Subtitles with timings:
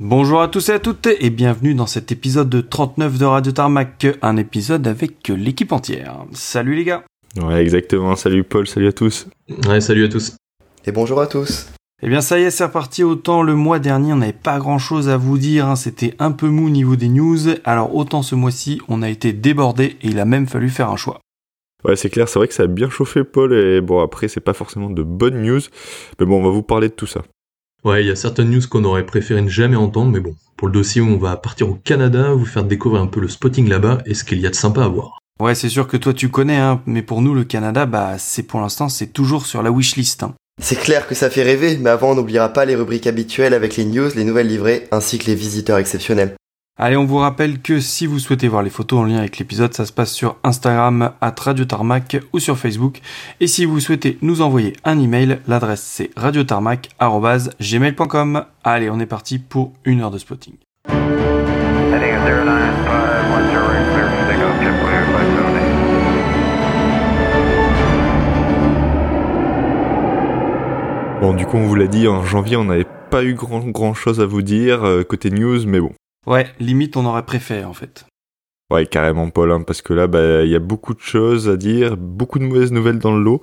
[0.00, 3.50] Bonjour à tous et à toutes et bienvenue dans cet épisode de 39 de Radio
[3.50, 6.24] Tarmac, un épisode avec l'équipe entière.
[6.30, 7.02] Salut les gars
[7.36, 8.14] Ouais, exactement.
[8.14, 9.26] Salut Paul, salut à tous.
[9.66, 10.36] Ouais, salut à tous.
[10.86, 11.66] Et bonjour à tous.
[12.00, 13.02] Eh bien ça y est, c'est reparti.
[13.02, 15.74] Autant le mois dernier, on n'avait pas grand-chose à vous dire, hein.
[15.74, 17.56] c'était un peu mou au niveau des news.
[17.64, 20.96] Alors autant ce mois-ci, on a été débordé et il a même fallu faire un
[20.96, 21.18] choix.
[21.84, 24.38] Ouais, c'est clair, c'est vrai que ça a bien chauffé Paul et bon après c'est
[24.38, 25.60] pas forcément de bonnes news,
[26.20, 27.24] mais bon on va vous parler de tout ça.
[27.84, 30.66] Ouais, il y a certaines news qu'on aurait préféré ne jamais entendre, mais bon, pour
[30.66, 33.98] le dossier, on va partir au Canada, vous faire découvrir un peu le spotting là-bas
[34.04, 35.18] et ce qu'il y a de sympa à voir.
[35.40, 38.42] Ouais, c'est sûr que toi tu connais, hein, mais pour nous le Canada, bah c'est
[38.42, 40.24] pour l'instant c'est toujours sur la wishlist.
[40.24, 40.34] Hein.
[40.60, 43.76] C'est clair que ça fait rêver, mais avant on n'oubliera pas les rubriques habituelles avec
[43.76, 46.34] les news, les nouvelles livrées, ainsi que les visiteurs exceptionnels.
[46.80, 49.74] Allez, on vous rappelle que si vous souhaitez voir les photos en lien avec l'épisode,
[49.74, 53.00] ça se passe sur Instagram à Radio Tarmac ou sur Facebook.
[53.40, 58.44] Et si vous souhaitez nous envoyer un email, l'adresse c'est radiotarmac.gmail.com.
[58.62, 60.54] Allez, on est parti pour une heure de spotting.
[71.20, 73.94] Bon, du coup, on vous l'a dit, en janvier, on n'avait pas eu grand, grand
[73.94, 75.90] chose à vous dire euh, côté news, mais bon.
[76.28, 78.04] Ouais, limite on aurait préféré en fait.
[78.70, 81.56] Ouais, carrément Paul, hein, parce que là, bah, il y a beaucoup de choses à
[81.56, 83.40] dire, beaucoup de mauvaises nouvelles dans le lot,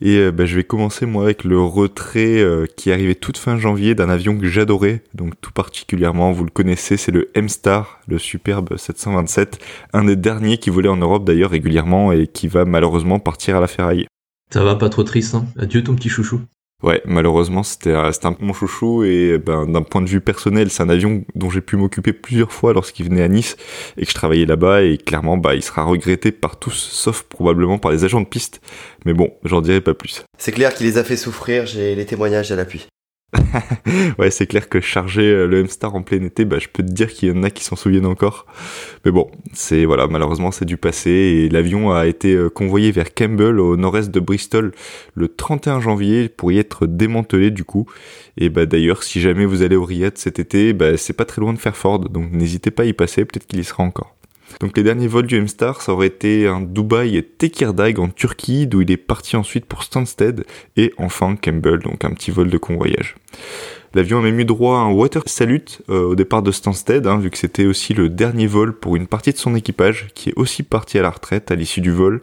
[0.00, 3.58] et euh, bah, je vais commencer moi avec le retrait euh, qui arrivait toute fin
[3.58, 8.18] janvier d'un avion que j'adorais, donc tout particulièrement, vous le connaissez, c'est le M-Star, le
[8.18, 9.58] superbe 727,
[9.94, 13.60] un des derniers qui volait en Europe d'ailleurs régulièrement et qui va malheureusement partir à
[13.60, 14.06] la ferraille.
[14.52, 16.42] Ça va pas trop triste, hein Adieu ton petit chouchou.
[16.84, 20.84] Ouais, malheureusement, c'était un peu mon chouchou et ben, d'un point de vue personnel, c'est
[20.84, 23.56] un avion dont j'ai pu m'occuper plusieurs fois lorsqu'il venait à Nice
[23.96, 27.78] et que je travaillais là-bas et clairement, bah, il sera regretté par tous, sauf probablement
[27.78, 28.60] par les agents de piste.
[29.04, 30.22] Mais bon, j'en dirai pas plus.
[30.38, 32.86] C'est clair qu'il les a fait souffrir, j'ai les témoignages à l'appui.
[34.18, 36.90] ouais, c'est clair que charger euh, le M-Star en plein été, bah, je peux te
[36.90, 38.46] dire qu'il y en a qui s'en souviennent encore.
[39.04, 43.12] Mais bon, c'est voilà, malheureusement c'est du passé et l'avion a été euh, convoyé vers
[43.12, 44.72] Campbell au nord-est de Bristol
[45.14, 47.86] le 31 janvier pour y être démantelé du coup.
[48.38, 51.42] Et bah d'ailleurs, si jamais vous allez au Riyad cet été, bah c'est pas très
[51.42, 54.17] loin de Fairford, donc n'hésitez pas à y passer, peut-être qu'il y sera encore.
[54.60, 58.66] Donc les derniers vols du M-Star, ça aurait été un Dubaï et Tekirdağ en Turquie,
[58.66, 60.44] d'où il est parti ensuite pour Stansted,
[60.76, 63.16] et enfin Campbell, donc un petit vol de convoyage.
[63.94, 67.18] L'avion a même eu droit à un water salute euh, au départ de Stansted, hein,
[67.18, 70.34] vu que c'était aussi le dernier vol pour une partie de son équipage, qui est
[70.36, 72.20] aussi parti à la retraite à l'issue du vol.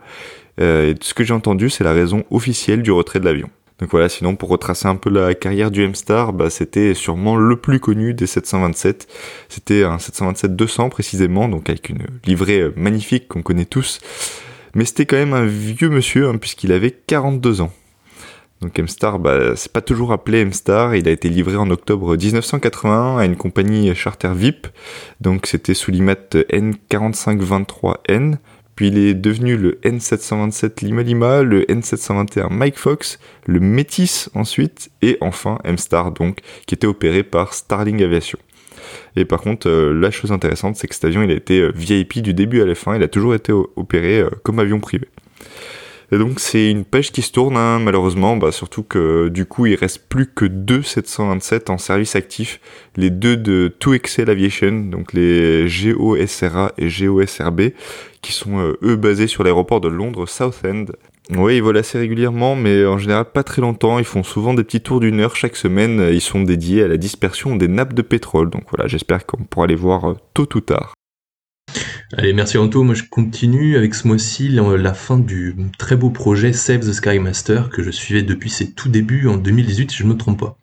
[0.62, 3.50] Euh, et ce que j'ai entendu, c'est la raison officielle du retrait de l'avion.
[3.80, 7.58] Donc voilà, sinon pour retracer un peu la carrière du M-Star, bah, c'était sûrement le
[7.58, 9.08] plus connu des 727.
[9.50, 14.00] C'était un 727-200 précisément, donc avec une livrée euh, magnifique qu'on connaît tous.
[14.76, 17.74] Mais c'était quand même un vieux monsieur, hein, puisqu'il avait 42 ans.
[18.62, 23.18] Donc M-Star, bah, c'est pas toujours appelé M-Star, il a été livré en octobre 1981
[23.18, 24.68] à une compagnie charter VIP,
[25.20, 28.38] donc c'était sous l'IMAT N4523N,
[28.76, 34.90] puis il est devenu le N727 Lima Lima, le N721 Mike Fox, le Métis ensuite,
[35.02, 38.40] et enfin M-Star donc, qui était opéré par Starling Aviation.
[39.16, 41.72] Et par contre, euh, la chose intéressante, c'est que cet avion, il a été euh,
[41.74, 45.08] VIP du début à la fin, il a toujours été opéré euh, comme avion privé.
[46.12, 49.66] Et donc c'est une pêche qui se tourne, hein, malheureusement, bah, surtout que du coup
[49.66, 52.60] il reste plus que deux 727 en service actif,
[52.96, 57.62] les deux de 2XL Aviation, donc les GOSRA et GOSRB,
[58.22, 60.92] qui sont euh, eux basés sur l'aéroport de Londres Southend.
[61.32, 63.98] Oui, ils volent assez régulièrement, mais en général pas très longtemps.
[63.98, 66.10] Ils font souvent des petits tours d'une heure chaque semaine.
[66.12, 68.52] Ils sont dédiés à la dispersion des nappes de pétrole.
[68.52, 70.94] Donc voilà, j'espère qu'on pourra les voir euh, tôt ou tard.
[72.18, 72.82] Allez, merci Anto.
[72.84, 77.20] Moi, je continue avec ce mois-ci la fin du très beau projet Save the Sky
[77.20, 80.58] Master que je suivais depuis ses tout débuts en 2018, si je me trompe pas.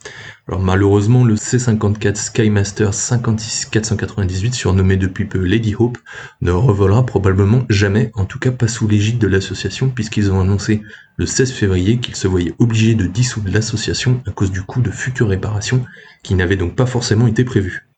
[0.48, 5.98] Alors, malheureusement, le C54 Sky Master 56498, surnommé depuis peu Lady Hope,
[6.40, 10.80] ne revolera probablement jamais, en tout cas pas sous l'égide de l'association, puisqu'ils ont annoncé
[11.18, 14.90] le 16 février qu'ils se voyaient obligés de dissoudre l'association à cause du coût de
[14.90, 15.84] futures réparations
[16.22, 17.91] qui n'avaient donc pas forcément été prévues.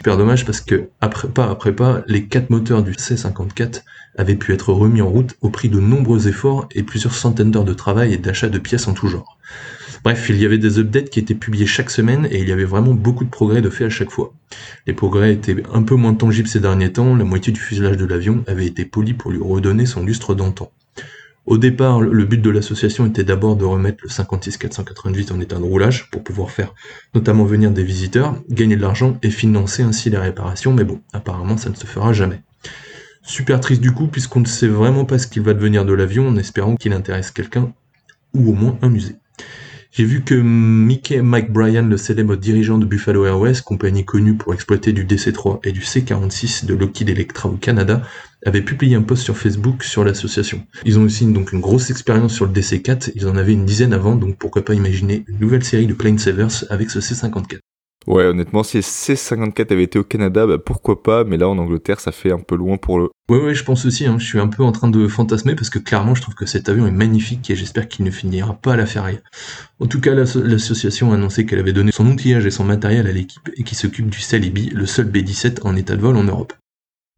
[0.00, 0.88] Super dommage parce que
[1.34, 3.82] pas après pas, les quatre moteurs du C54
[4.16, 7.66] avaient pu être remis en route au prix de nombreux efforts et plusieurs centaines d'heures
[7.66, 9.38] de travail et d'achat de pièces en tout genre.
[10.02, 12.64] Bref, il y avait des updates qui étaient publiés chaque semaine et il y avait
[12.64, 14.32] vraiment beaucoup de progrès de fait à chaque fois.
[14.86, 18.06] Les progrès étaient un peu moins tangibles ces derniers temps, la moitié du fuselage de
[18.06, 20.72] l'avion avait été poli pour lui redonner son lustre d'antan.
[21.46, 25.62] Au départ, le but de l'association était d'abord de remettre le 56-488 en état de
[25.62, 26.74] roulage pour pouvoir faire
[27.14, 31.56] notamment venir des visiteurs, gagner de l'argent et financer ainsi les réparations, mais bon, apparemment
[31.56, 32.42] ça ne se fera jamais.
[33.22, 36.28] Super triste du coup, puisqu'on ne sait vraiment pas ce qu'il va devenir de l'avion
[36.28, 37.72] en espérant qu'il intéresse quelqu'un
[38.34, 39.16] ou au moins un musée.
[39.92, 44.54] J'ai vu que Mickey Mike Bryan, le célèbre dirigeant de Buffalo Airways, compagnie connue pour
[44.54, 48.02] exploiter du DC-3 et du C-46 de Lockheed Electra au Canada,
[48.46, 50.66] avait publié un post sur Facebook sur l'association.
[50.84, 53.92] Ils ont aussi donc une grosse expérience sur le DC-4, ils en avaient une dizaine
[53.92, 57.58] avant, donc pourquoi pas imaginer une nouvelle série de Plane Savers avec ce C-54.
[58.06, 62.00] Ouais, honnêtement, si C54 avait été au Canada, bah pourquoi pas, mais là en Angleterre,
[62.00, 63.08] ça fait un peu loin pour le.
[63.30, 64.16] Ouais, ouais, je pense aussi, hein.
[64.18, 66.70] je suis un peu en train de fantasmer parce que clairement, je trouve que cet
[66.70, 69.20] avion est magnifique et j'espère qu'il ne finira pas à la ferraille.
[69.80, 73.12] En tout cas, l'association a annoncé qu'elle avait donné son outillage et son matériel à
[73.12, 76.54] l'équipe et qui s'occupe du Celebi, le seul B-17 en état de vol en Europe.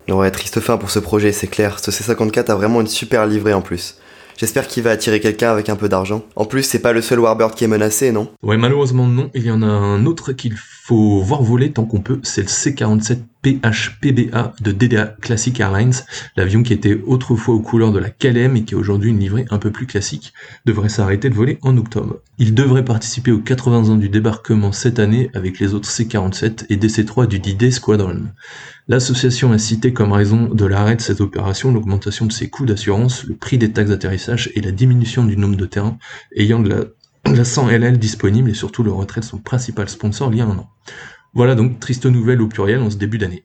[0.09, 1.79] Ouais, triste fin pour ce projet, c'est clair.
[1.79, 3.97] Ce C54 a vraiment une super livrée en plus.
[4.37, 6.23] J'espère qu'il va attirer quelqu'un avec un peu d'argent.
[6.37, 8.29] En plus, c'est pas le seul Warbird qui est menacé, non?
[8.43, 9.31] Ouais, malheureusement non.
[9.35, 12.19] Il y en a un autre qu'il faut voir voler tant qu'on peut.
[12.23, 15.95] C'est le C-47 PHPBA de DDA Classic Airlines,
[16.37, 19.47] l'avion qui était autrefois aux couleurs de la KLM et qui est aujourd'hui une livrée
[19.51, 20.33] un peu plus classique,
[20.65, 22.21] devrait s'arrêter de voler en octobre.
[22.39, 26.77] Il devrait participer aux 80 ans du débarquement cette année avec les autres C-47 et
[26.77, 28.29] DC-3 du D-Day Squadron.
[28.89, 33.25] L'association a cité comme raison de l'arrêt de cette opération l'augmentation de ses coûts d'assurance,
[33.25, 35.99] le prix des taxes d'atterrissage et la diminution du nombre de terrains
[36.37, 40.33] ayant de la, la 100 LL disponible et surtout le retrait de son principal sponsor
[40.33, 40.71] il y a un an.
[41.35, 43.45] Voilà donc triste nouvelle au pluriel en ce début d'année.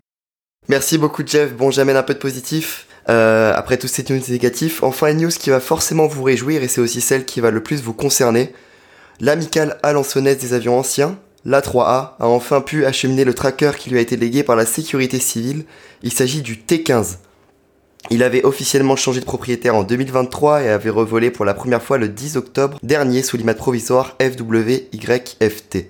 [0.70, 2.88] Merci beaucoup Jeff, bon j'amène un peu de positif.
[3.10, 6.68] Euh, après tous ces news négatifs, enfin une news qui va forcément vous réjouir et
[6.68, 8.52] c'est aussi celle qui va le plus vous concerner.
[9.22, 14.02] L'amicale alençonnaise des avions anciens, l'A3A, a enfin pu acheminer le tracker qui lui a
[14.02, 15.64] été légué par la sécurité civile.
[16.04, 17.20] Il s'agit du T15.
[18.10, 21.98] Il avait officiellement changé de propriétaire en 2023 et avait revolé pour la première fois
[21.98, 25.90] le 10 octobre dernier sous l'image provisoire FWYFT.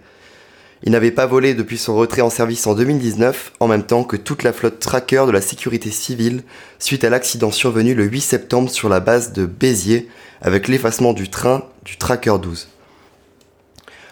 [0.83, 4.15] Il n'avait pas volé depuis son retrait en service en 2019, en même temps que
[4.15, 6.43] toute la flotte tracker de la sécurité civile,
[6.77, 10.07] suite à l'accident survenu le 8 septembre sur la base de Béziers,
[10.41, 12.67] avec l'effacement du train du Tracker 12.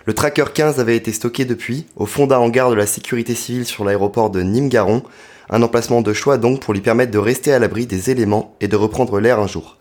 [0.05, 3.65] Le Tracker 15 avait été stocké depuis, au fond d'un hangar de la sécurité civile
[3.65, 5.03] sur l'aéroport de Nîmes-Garon,
[5.49, 8.67] un emplacement de choix donc pour lui permettre de rester à l'abri des éléments et
[8.67, 9.77] de reprendre l'air un jour.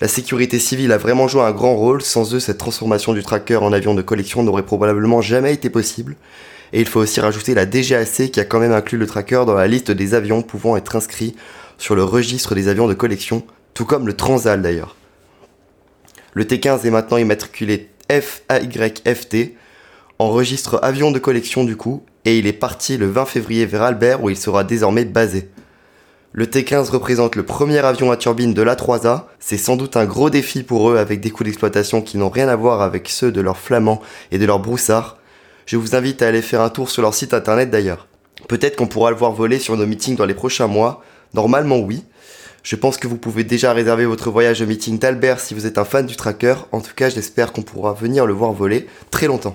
[0.00, 3.56] La sécurité civile a vraiment joué un grand rôle, sans eux cette transformation du tracker
[3.56, 6.16] en avion de collection n'aurait probablement jamais été possible.
[6.72, 9.54] Et il faut aussi rajouter la DGAC qui a quand même inclus le tracker dans
[9.54, 11.36] la liste des avions pouvant être inscrits
[11.78, 14.96] sur le registre des avions de collection, tout comme le Transal d'ailleurs.
[16.32, 19.54] Le T15 est maintenant immatriculé FAYFT,
[20.18, 23.82] en registre avion de collection du coup, et il est parti le 20 février vers
[23.82, 25.50] Albert où il sera désormais basé.
[26.36, 29.26] Le T15 représente le premier avion à turbine de l'A3A.
[29.38, 32.48] C'est sans doute un gros défi pour eux avec des coûts d'exploitation qui n'ont rien
[32.48, 34.02] à voir avec ceux de leurs flamands
[34.32, 35.16] et de leurs broussards.
[35.64, 38.08] Je vous invite à aller faire un tour sur leur site internet d'ailleurs.
[38.48, 41.04] Peut-être qu'on pourra le voir voler sur nos meetings dans les prochains mois.
[41.34, 42.02] Normalement oui.
[42.64, 45.78] Je pense que vous pouvez déjà réserver votre voyage au meeting d'Albert si vous êtes
[45.78, 46.56] un fan du tracker.
[46.72, 49.54] En tout cas, j'espère qu'on pourra venir le voir voler très longtemps.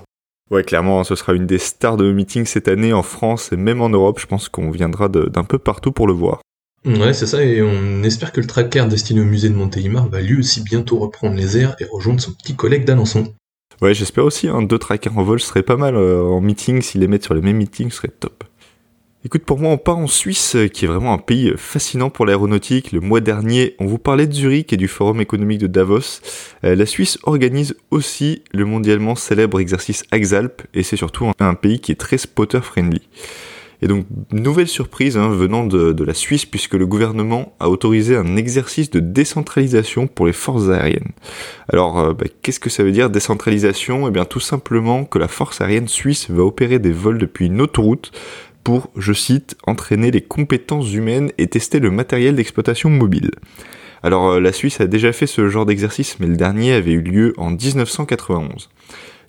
[0.49, 3.81] Ouais, clairement, ce sera une des stars de meeting cette année en France et même
[3.81, 4.21] en Europe.
[4.21, 6.39] Je pense qu'on viendra d'un peu partout pour le voir.
[6.85, 10.21] Ouais, c'est ça, et on espère que le tracker destiné au musée de Montélimar va
[10.21, 13.33] lui aussi bientôt reprendre les airs et rejoindre son petit collègue d'Alençon.
[13.81, 17.01] Ouais, j'espère aussi, hein, deux trackers en vol serait pas mal euh, en meeting, s'ils
[17.01, 18.43] les mettent sur les mêmes meetings, ce serait top.
[19.25, 22.25] Écoute, pour moi, on part en Suisse, euh, qui est vraiment un pays fascinant pour
[22.25, 22.93] l'aéronautique.
[22.93, 26.21] Le mois dernier, on vous parlait de Zurich et du Forum économique de Davos.
[26.63, 31.81] Euh, la Suisse organise aussi le mondialement célèbre exercice Axalp, et c'est surtout un pays
[31.81, 33.01] qui est très spotter-friendly.
[33.81, 38.35] Et donc, nouvelle surprise hein, venant de, la Suisse, puisque le gouvernement a autorisé un
[38.35, 41.11] exercice de décentralisation pour les forces aériennes.
[41.71, 44.07] Alors, euh, bah, qu'est-ce que ça veut dire décentralisation?
[44.07, 47.61] Eh bien, tout simplement que la force aérienne suisse va opérer des vols depuis une
[47.61, 48.11] autoroute
[48.63, 53.31] pour, je cite, entraîner les compétences humaines et tester le matériel d'exploitation mobile.
[54.03, 57.01] Alors, euh, la Suisse a déjà fait ce genre d'exercice, mais le dernier avait eu
[57.01, 58.69] lieu en 1991.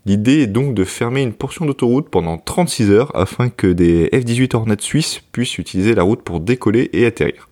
[0.06, 4.56] L'idée est donc de fermer une portion d'autoroute pendant 36 heures afin que des F-18
[4.56, 7.48] Hornet suisses puissent utiliser la route pour décoller et atterrir.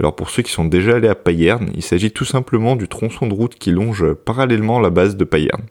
[0.00, 3.26] Alors pour ceux qui sont déjà allés à Payerne, il s'agit tout simplement du tronçon
[3.26, 5.64] de route qui longe parallèlement la base de Payerne.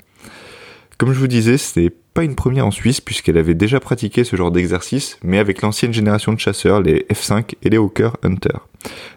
[0.98, 4.24] Comme je vous disais, ce n'est pas une première en Suisse puisqu'elle avait déjà pratiqué
[4.24, 8.60] ce genre d'exercice, mais avec l'ancienne génération de chasseurs, les F5 et les Hawker Hunter.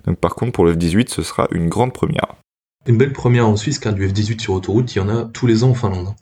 [0.07, 2.37] Donc par contre pour le F-18, ce sera une grande première.
[2.87, 5.47] Une belle première en Suisse car du F-18 sur autoroute, il y en a tous
[5.47, 6.15] les ans en Finlande.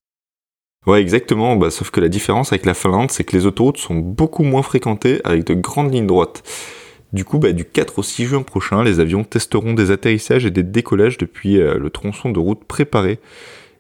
[0.86, 1.56] Ouais, exactement.
[1.56, 4.62] Bah, sauf que la différence avec la Finlande, c'est que les autoroutes sont beaucoup moins
[4.62, 6.42] fréquentées avec de grandes lignes droites.
[7.14, 10.50] Du coup, bah, du 4 au 6 juin prochain, les avions testeront des atterrissages et
[10.50, 13.18] des décollages depuis euh, le tronçon de route préparé.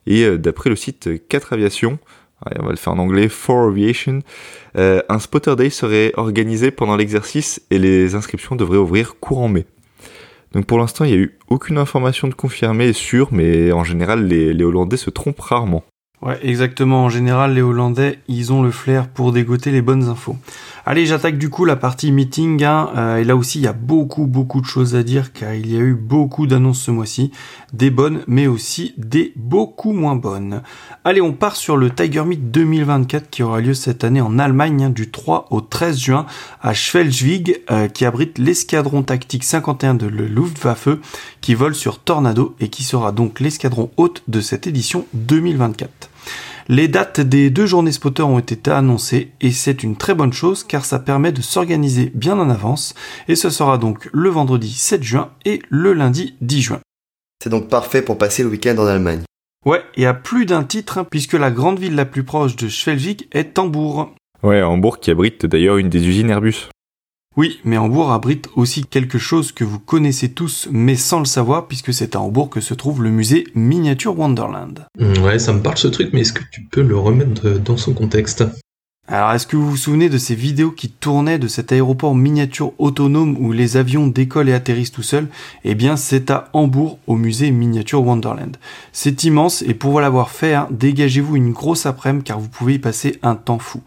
[0.06, 1.98] Et euh, d'après le site 4 Aviation,
[2.58, 4.20] on va le faire en anglais, 4 Aviation,
[4.78, 9.66] euh, un spotter day serait organisé pendant l'exercice et les inscriptions devraient ouvrir courant mai.
[10.52, 13.84] Donc pour l'instant, il n'y a eu aucune information de confirmée et sûre, mais en
[13.84, 15.82] général, les Hollandais se trompent rarement.
[16.24, 17.04] Ouais, exactement.
[17.04, 20.38] En général, les Hollandais, ils ont le flair pour dégoter les bonnes infos.
[20.86, 22.64] Allez, j'attaque du coup la partie meeting.
[22.64, 22.88] Hein.
[22.96, 25.70] Euh, et là aussi, il y a beaucoup, beaucoup de choses à dire car il
[25.70, 27.30] y a eu beaucoup d'annonces ce mois-ci.
[27.74, 30.62] Des bonnes, mais aussi des beaucoup moins bonnes.
[31.04, 34.84] Allez, on part sur le Tiger Meet 2024 qui aura lieu cette année en Allemagne
[34.84, 36.24] hein, du 3 au 13 juin
[36.62, 40.88] à Schwelzwig euh, qui abrite l'escadron tactique 51 de le Luftwaffe
[41.42, 46.08] qui vole sur Tornado et qui sera donc l'escadron hôte de cette édition 2024.
[46.68, 50.64] Les dates des deux journées spotter ont été annoncées et c'est une très bonne chose
[50.64, 52.94] car ça permet de s'organiser bien en avance
[53.28, 56.80] et ce sera donc le vendredi 7 juin et le lundi 10 juin.
[57.42, 59.20] C'est donc parfait pour passer le week-end en Allemagne.
[59.66, 62.68] Ouais, et à plus d'un titre hein, puisque la grande ville la plus proche de
[62.68, 64.14] Schwelvig est Hambourg.
[64.42, 66.68] Ouais, Hambourg qui abrite d'ailleurs une des usines Airbus.
[67.36, 71.66] Oui, mais Hambourg abrite aussi quelque chose que vous connaissez tous, mais sans le savoir,
[71.66, 74.86] puisque c'est à Hambourg que se trouve le musée Miniature Wonderland.
[75.00, 77.76] Mm, ouais, ça me parle ce truc, mais est-ce que tu peux le remettre dans
[77.76, 78.44] son contexte?
[79.06, 82.72] Alors, est-ce que vous vous souvenez de ces vidéos qui tournaient de cet aéroport miniature
[82.78, 85.28] autonome où les avions décollent et atterrissent tout seuls?
[85.62, 88.56] Eh bien, c'est à Hambourg, au musée Miniature Wonderland.
[88.92, 92.78] C'est immense et pour l'avoir fait, hein, dégagez-vous une grosse après-midi car vous pouvez y
[92.78, 93.82] passer un temps fou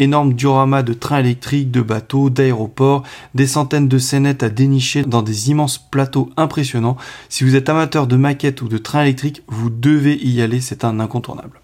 [0.00, 3.04] énorme diorama de trains électriques, de bateaux, d'aéroports,
[3.34, 6.96] des centaines de scénettes à dénicher dans des immenses plateaux impressionnants.
[7.28, 10.84] Si vous êtes amateur de maquettes ou de trains électriques, vous devez y aller, c'est
[10.84, 11.59] un incontournable.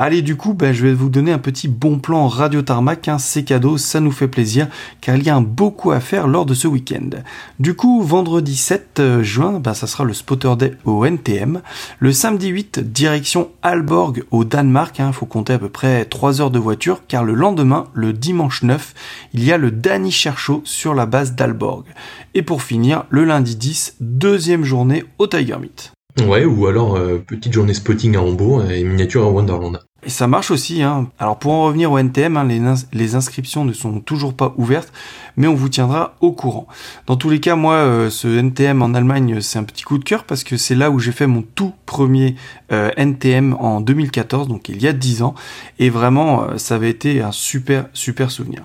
[0.00, 3.08] Allez, du coup, ben, je vais vous donner un petit bon plan Radio Tarmac.
[3.08, 4.68] Hein, c'est cadeau, ça nous fait plaisir,
[5.00, 7.10] car il y a beaucoup à faire lors de ce week-end.
[7.58, 11.62] Du coup, vendredi 7 euh, juin, ben, ça sera le Spotter Day au NTM.
[11.98, 15.00] Le samedi 8, direction Alborg au Danemark.
[15.00, 18.12] Il hein, faut compter à peu près 3 heures de voiture, car le lendemain, le
[18.12, 18.94] dimanche 9,
[19.32, 21.86] il y a le Danny Cherchot sur la base d'Alborg.
[22.34, 25.92] Et pour finir, le lundi 10, deuxième journée au Tiger Meet.
[26.26, 29.78] Ouais, ou alors euh, petite journée spotting à Hambourg et miniature à Wonderland.
[30.08, 30.82] Et ça marche aussi.
[30.82, 31.10] Hein.
[31.18, 34.90] Alors pour en revenir au NTM, hein, les, inscriptions ne sont toujours pas ouvertes,
[35.36, 36.66] mais on vous tiendra au courant.
[37.06, 40.04] Dans tous les cas, moi, euh, ce NTM en Allemagne, c'est un petit coup de
[40.04, 42.36] cœur parce que c'est là où j'ai fait mon tout premier
[42.72, 45.34] euh, NTM en 2014, donc il y a 10 ans,
[45.78, 48.62] et vraiment, euh, ça avait été un super, super souvenir.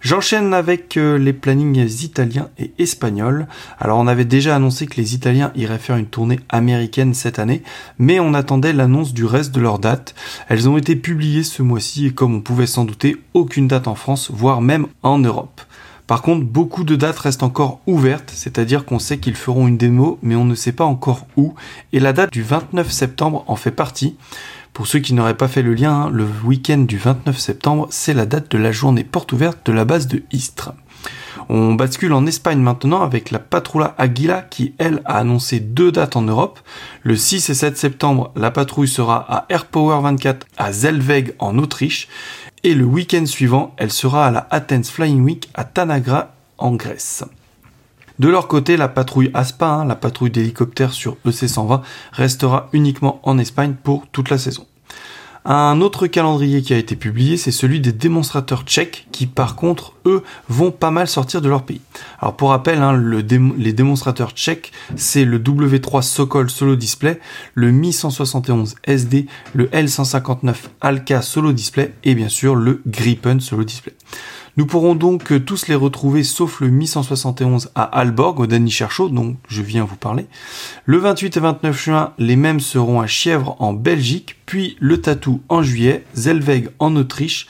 [0.00, 3.48] J'enchaîne avec les plannings italiens et espagnols.
[3.80, 7.64] Alors on avait déjà annoncé que les Italiens iraient faire une tournée américaine cette année,
[7.98, 10.14] mais on attendait l'annonce du reste de leurs dates.
[10.48, 13.94] Elles ont été publiées ce mois-ci et comme on pouvait s'en douter, aucune date en
[13.94, 15.60] France, voire même en Europe.
[16.06, 20.18] Par contre, beaucoup de dates restent encore ouvertes, c'est-à-dire qu'on sait qu'ils feront une démo,
[20.22, 21.54] mais on ne sait pas encore où,
[21.92, 24.16] et la date du 29 septembre en fait partie.
[24.72, 28.14] Pour ceux qui n'auraient pas fait le lien, hein, le week-end du 29 septembre, c'est
[28.14, 30.72] la date de la journée porte ouverte de la base de Istres.
[31.50, 36.16] On bascule en Espagne maintenant avec la Patrouilla Aguila qui, elle, a annoncé deux dates
[36.16, 36.60] en Europe.
[37.02, 42.08] Le 6 et 7 septembre, la patrouille sera à Airpower 24 à Zellweg en Autriche.
[42.64, 47.24] Et le week-end suivant, elle sera à la Athens Flying Week à Tanagra en Grèce.
[48.18, 51.80] De leur côté, la patrouille ASPA, hein, la patrouille d'hélicoptères sur EC120,
[52.12, 54.66] restera uniquement en Espagne pour toute la saison.
[55.44, 59.94] Un autre calendrier qui a été publié, c'est celui des démonstrateurs tchèques qui par contre,
[60.06, 61.80] eux, vont pas mal sortir de leur pays.
[62.20, 62.96] Alors pour rappel, hein,
[63.56, 67.20] les démonstrateurs tchèques, c'est le W3 Sokol Solo Display,
[67.54, 73.64] le Mi 171 SD, le L159 Alka Solo Display et bien sûr le Gripen Solo
[73.64, 73.94] Display.
[74.58, 78.72] Nous pourrons donc euh, tous les retrouver sauf le Mi 171 à Alborg, au Danny
[78.72, 80.26] Cherchaud, dont je viens vous parler.
[80.84, 85.42] Le 28 et 29 juin, les mêmes seront à Chièvre en Belgique, puis le Tatou
[85.48, 87.46] en juillet, Zellweg en Autriche,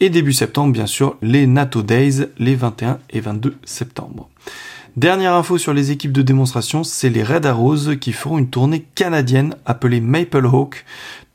[0.00, 4.28] et début septembre, bien sûr, les NATO Days, les 21 et 22 septembre.
[4.98, 8.84] Dernière info sur les équipes de démonstration, c'est les Red Arrows qui feront une tournée
[8.96, 10.84] canadienne appelée Maple Hawk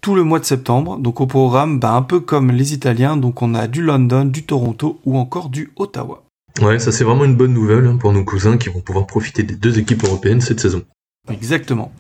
[0.01, 0.98] tout le mois de septembre.
[0.98, 4.43] Donc au programme, bah, un peu comme les Italiens, donc on a du London, du
[4.43, 6.25] Toronto ou encore du Ottawa.
[6.62, 9.43] Ouais, ça c'est vraiment une bonne nouvelle hein, pour nos cousins qui vont pouvoir profiter
[9.43, 10.84] des deux équipes européennes cette saison.
[11.32, 11.93] Exactement.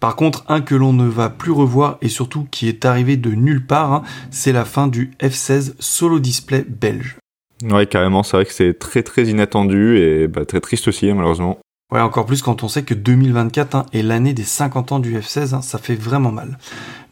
[0.00, 3.30] Par contre, un que l'on ne va plus revoir et surtout qui est arrivé de
[3.30, 7.16] nulle part, hein, c'est la fin du F16 Solo Display belge.
[7.62, 11.14] Ouais, carrément, c'est vrai que c'est très très inattendu et bah, très triste aussi, hein,
[11.14, 11.58] malheureusement.
[11.92, 15.16] Ouais, encore plus quand on sait que 2024 hein, est l'année des 50 ans du
[15.16, 16.58] F-16, hein, ça fait vraiment mal.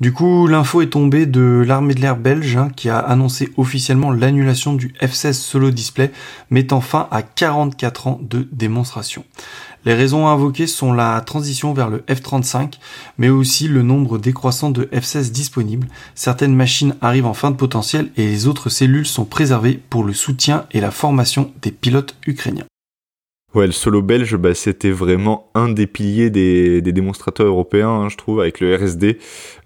[0.00, 4.10] Du coup, l'info est tombée de l'armée de l'air belge hein, qui a annoncé officiellement
[4.10, 6.10] l'annulation du F-16 solo display,
[6.50, 9.24] mettant fin à 44 ans de démonstration.
[9.84, 12.80] Les raisons invoquées sont la transition vers le F-35,
[13.16, 15.86] mais aussi le nombre décroissant de F-16 disponibles.
[16.16, 20.14] Certaines machines arrivent en fin de potentiel et les autres cellules sont préservées pour le
[20.14, 22.66] soutien et la formation des pilotes ukrainiens.
[23.54, 28.08] Ouais, le solo belge, bah, c'était vraiment un des piliers des, des démonstrateurs européens, hein,
[28.08, 29.18] je trouve, avec le RSD.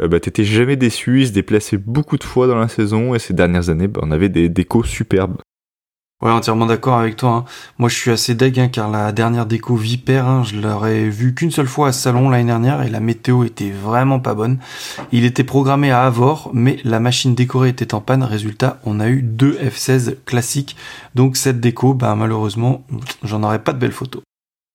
[0.02, 3.18] Euh, bah, t'étais jamais déçu, il se déplaçait beaucoup de fois dans la saison, et
[3.18, 5.38] ces dernières années, bah, on avait des décos superbes.
[6.20, 7.30] Ouais, entièrement d'accord avec toi.
[7.30, 7.44] Hein.
[7.78, 11.32] Moi, je suis assez deg, hein, car la dernière déco Viper, hein, je l'aurais vu
[11.32, 14.58] qu'une seule fois à salon l'année dernière, et la météo était vraiment pas bonne.
[15.12, 18.25] Il était programmé à Avor, mais la machine décorée était en panne.
[18.25, 20.75] Résultat, on a eu deux F16 classiques.
[21.14, 22.84] Donc cette déco, bah, malheureusement,
[23.22, 24.22] j'en aurais pas de belles photos.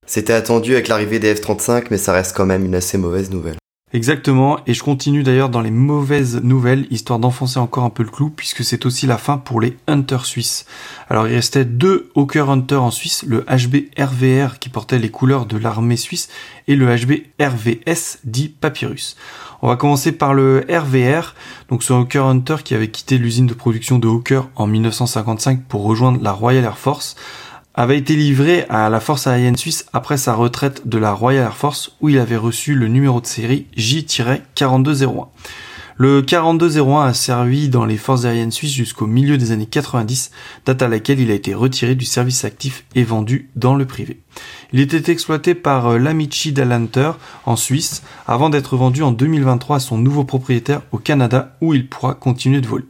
[0.06, 3.58] C'était attendu avec l'arrivée des F35, mais ça reste quand même une assez mauvaise nouvelle.
[3.96, 8.10] Exactement, et je continue d'ailleurs dans les mauvaises nouvelles, histoire d'enfoncer encore un peu le
[8.10, 10.66] clou, puisque c'est aussi la fin pour les Hunters suisses.
[11.12, 15.46] Alors il restait deux Hawker Hunter en Suisse, le HB RVR qui portait les couleurs
[15.46, 16.30] de l'armée suisse,
[16.68, 19.16] et le HB RVS dit Papyrus.
[19.62, 21.36] On va commencer par le RVR,
[21.70, 25.84] donc ce Hawker Hunter qui avait quitté l'usine de production de Hawker en 1955 pour
[25.84, 27.16] rejoindre la Royal Air Force,
[27.76, 31.58] avait été livré à la force aérienne suisse après sa retraite de la Royal Air
[31.58, 35.28] Force où il avait reçu le numéro de série J-4201.
[35.96, 40.32] Le 4201 a servi dans les forces aériennes suisses jusqu'au milieu des années 90,
[40.66, 44.20] date à laquelle il a été retiré du service actif et vendu dans le privé.
[44.72, 47.12] Il était exploité par euh, l'Amici d'Alanter
[47.46, 51.88] en Suisse avant d'être vendu en 2023 à son nouveau propriétaire au Canada où il
[51.88, 52.86] pourra continuer de voler.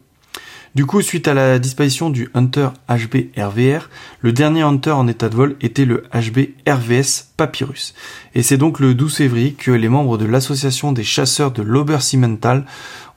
[0.75, 5.29] Du coup, suite à la disparition du Hunter HB RVR, le dernier Hunter en état
[5.29, 7.93] de vol était le HB RVS Papyrus.
[8.33, 12.65] Et c'est donc le 12 février que les membres de l'association des chasseurs de l'Obersimmental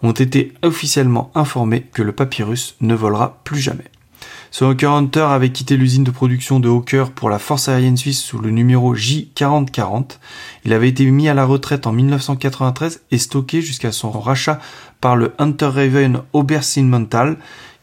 [0.03, 3.85] ont été officiellement informés que le Papyrus ne volera plus jamais.
[4.51, 8.23] Ce Hawker Hunter avait quitté l'usine de production de Hawker pour la force aérienne suisse
[8.23, 10.19] sous le numéro J4040.
[10.65, 14.61] Il avait été mis à la retraite en 1993 et stocké jusqu'à son rachat
[15.01, 17.37] par le Hunter Raven Obersinnmental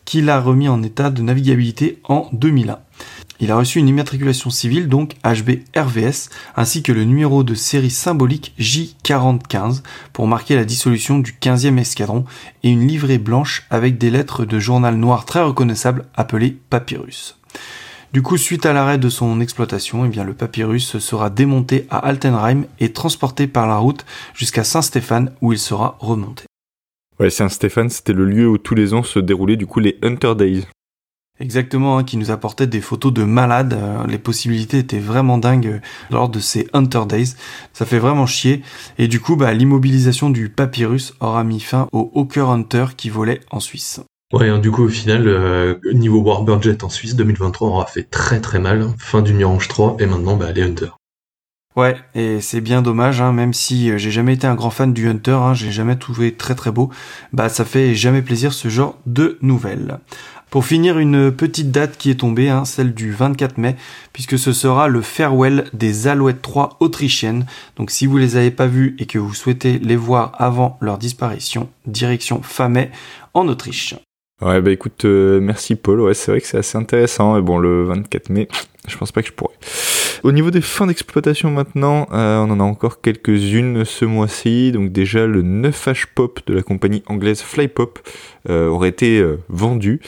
[0.05, 2.79] qui l'a remis en état de navigabilité en 2001.
[3.40, 7.90] Il a reçu une immatriculation civile, donc HB RVS, ainsi que le numéro de série
[7.90, 9.82] symbolique J4015
[10.13, 12.25] pour marquer la dissolution du 15e escadron
[12.63, 17.38] et une livrée blanche avec des lettres de journal noir très reconnaissables appelées Papyrus.
[18.13, 21.98] Du coup, suite à l'arrêt de son exploitation, eh bien, le papyrus sera démonté à
[21.98, 26.43] Altenheim et transporté par la route jusqu'à Saint-Stéphane où il sera remonté.
[27.19, 30.36] Ouais, Saint-Stéphane, c'était le lieu où tous les ans se déroulaient du coup les Hunter
[30.36, 30.67] Days.
[31.39, 33.74] Exactement, hein, qui nous apportait des photos de malades.
[33.74, 35.80] Euh, les possibilités étaient vraiment dingues euh,
[36.12, 37.34] lors de ces Hunter Days.
[37.74, 38.62] Ça fait vraiment chier.
[39.00, 43.41] Et du coup, bah, l'immobilisation du papyrus aura mis fin au Hawker Hunter qui volait
[43.50, 44.00] en Suisse.
[44.32, 48.39] Ouais, hein, du coup, au final, euh, niveau Warbird en Suisse, 2023 aura fait très
[48.39, 48.89] très mal.
[49.00, 50.89] Fin du Mirage 3 et maintenant, bah, les Hunter.
[51.76, 55.08] Ouais, et c'est bien dommage, hein, même si j'ai jamais été un grand fan du
[55.10, 56.91] Hunter, hein, j'ai jamais trouvé très très beau,
[57.32, 59.98] bah ça fait jamais plaisir ce genre de nouvelles.
[60.54, 63.76] Pour finir, une petite date qui est tombée, hein, celle du 24 mai,
[64.13, 67.48] puisque ce sera le farewell des Alouettes 3 autrichiennes.
[67.76, 71.00] Donc si vous les avez pas vues et que vous souhaitez les voir avant leur
[71.00, 72.92] disparition, direction Famay
[73.34, 73.96] en Autriche.
[74.44, 76.02] Ouais, bah écoute, euh, merci Paul.
[76.02, 77.36] Ouais, c'est vrai que c'est assez intéressant.
[77.36, 78.48] Et bon, le 24 mai,
[78.88, 79.56] je pense pas que je pourrais.
[80.22, 84.72] Au niveau des fins d'exploitation maintenant, euh, on en a encore quelques-unes ce mois-ci.
[84.72, 87.98] Donc déjà, le 9H Pop de la compagnie anglaise Flypop
[88.52, 90.00] euh, aurait été vendu.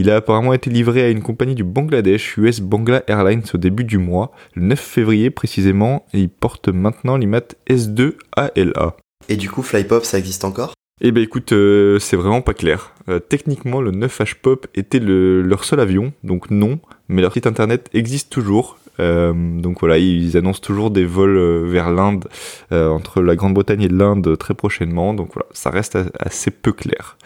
[0.00, 3.84] Il a apparemment été livré à une compagnie du Bangladesh, US Bangla Airlines, au début
[3.84, 8.96] du mois, le 9 février précisément, et il porte maintenant l'IMAT S2 ALA.
[9.28, 10.72] Et du coup, Flypop, ça existe encore?
[11.02, 12.94] Eh ben écoute, euh, c'est vraiment pas clair.
[13.10, 17.90] Euh, techniquement, le 9H Pop était leur seul avion, donc non, mais leur site internet
[17.92, 18.78] existe toujours.
[19.00, 22.26] Euh, donc voilà, ils annoncent toujours des vols vers l'Inde,
[22.70, 27.18] entre la Grande-Bretagne et l'Inde très prochainement, donc voilà, ça reste assez peu clair.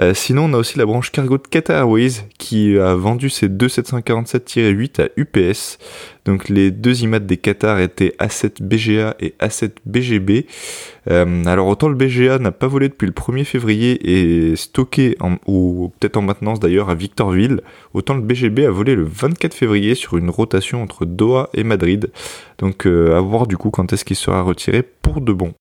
[0.00, 3.48] Euh, sinon, on a aussi la branche cargo de Qatar Airways qui a vendu ses
[3.48, 5.78] deux 747-8 à UPS.
[6.24, 10.46] Donc les deux IMAT des Qatar étaient A7 BGA et A7 BGB.
[11.10, 13.98] Euh, alors autant le BGA n'a pas volé depuis le 1er février
[14.50, 17.62] et stocké, en, ou peut-être en maintenance d'ailleurs, à Victorville,
[17.94, 22.10] autant le BGB a volé le 24 février sur une rotation entre Doha et Madrid.
[22.58, 25.54] Donc euh, à voir du coup quand est-ce qu'il sera retiré pour de bon.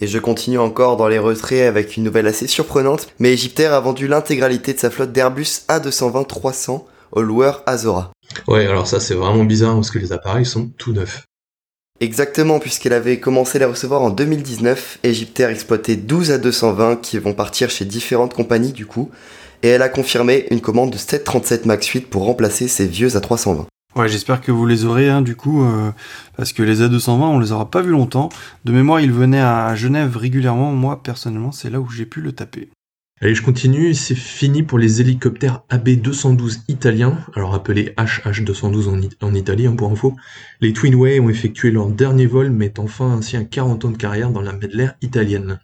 [0.00, 3.80] Et je continue encore dans les retraits avec une nouvelle assez surprenante, mais Egyptair a
[3.80, 8.12] vendu l'intégralité de sa flotte d'Airbus A220-300 au loueur Azora.
[8.48, 11.24] Ouais, alors ça c'est vraiment bizarre parce que les appareils sont tout neufs.
[12.00, 17.34] Exactement, puisqu'elle avait commencé à les recevoir en 2019, Egyptair exploitait 12 A220 qui vont
[17.34, 19.10] partir chez différentes compagnies du coup,
[19.62, 23.66] et elle a confirmé une commande de 737 MAX 8 pour remplacer ces vieux A320.
[23.96, 25.90] Ouais, j'espère que vous les aurez, hein, du coup, euh,
[26.36, 28.28] parce que les A220, on les aura pas vus longtemps.
[28.64, 30.72] De mémoire, ils venaient à Genève régulièrement.
[30.72, 32.70] Moi, personnellement, c'est là où j'ai pu le taper.
[33.20, 39.34] Allez, je continue, c'est fini pour les hélicoptères AB-212 italiens, alors appelés HH-212 en, en,
[39.34, 40.16] Italie hein, pour info.
[40.62, 44.30] Les Twinway ont effectué leur dernier vol, mettant fin ainsi à 40 ans de carrière
[44.30, 45.58] dans la Medlaire italienne.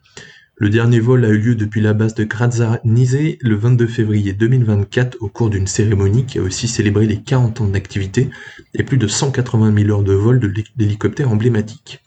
[0.59, 4.33] Le dernier vol a eu lieu depuis la base de Grazza Nise le 22 février
[4.33, 8.31] 2024 au cours d'une cérémonie qui a aussi célébré les 40 ans d'activité
[8.73, 12.03] et plus de 180 000 heures de vol de l'hélicoptère emblématique.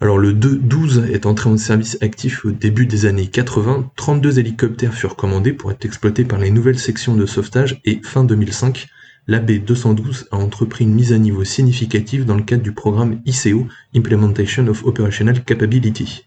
[0.00, 4.94] Alors le 2-12 est entré en service actif au début des années 80, 32 hélicoptères
[4.94, 8.88] furent commandés pour être exploités par les nouvelles sections de sauvetage et fin 2005,
[9.28, 14.66] l'AB212 a entrepris une mise à niveau significative dans le cadre du programme ICO, Implementation
[14.66, 16.24] of Operational Capability.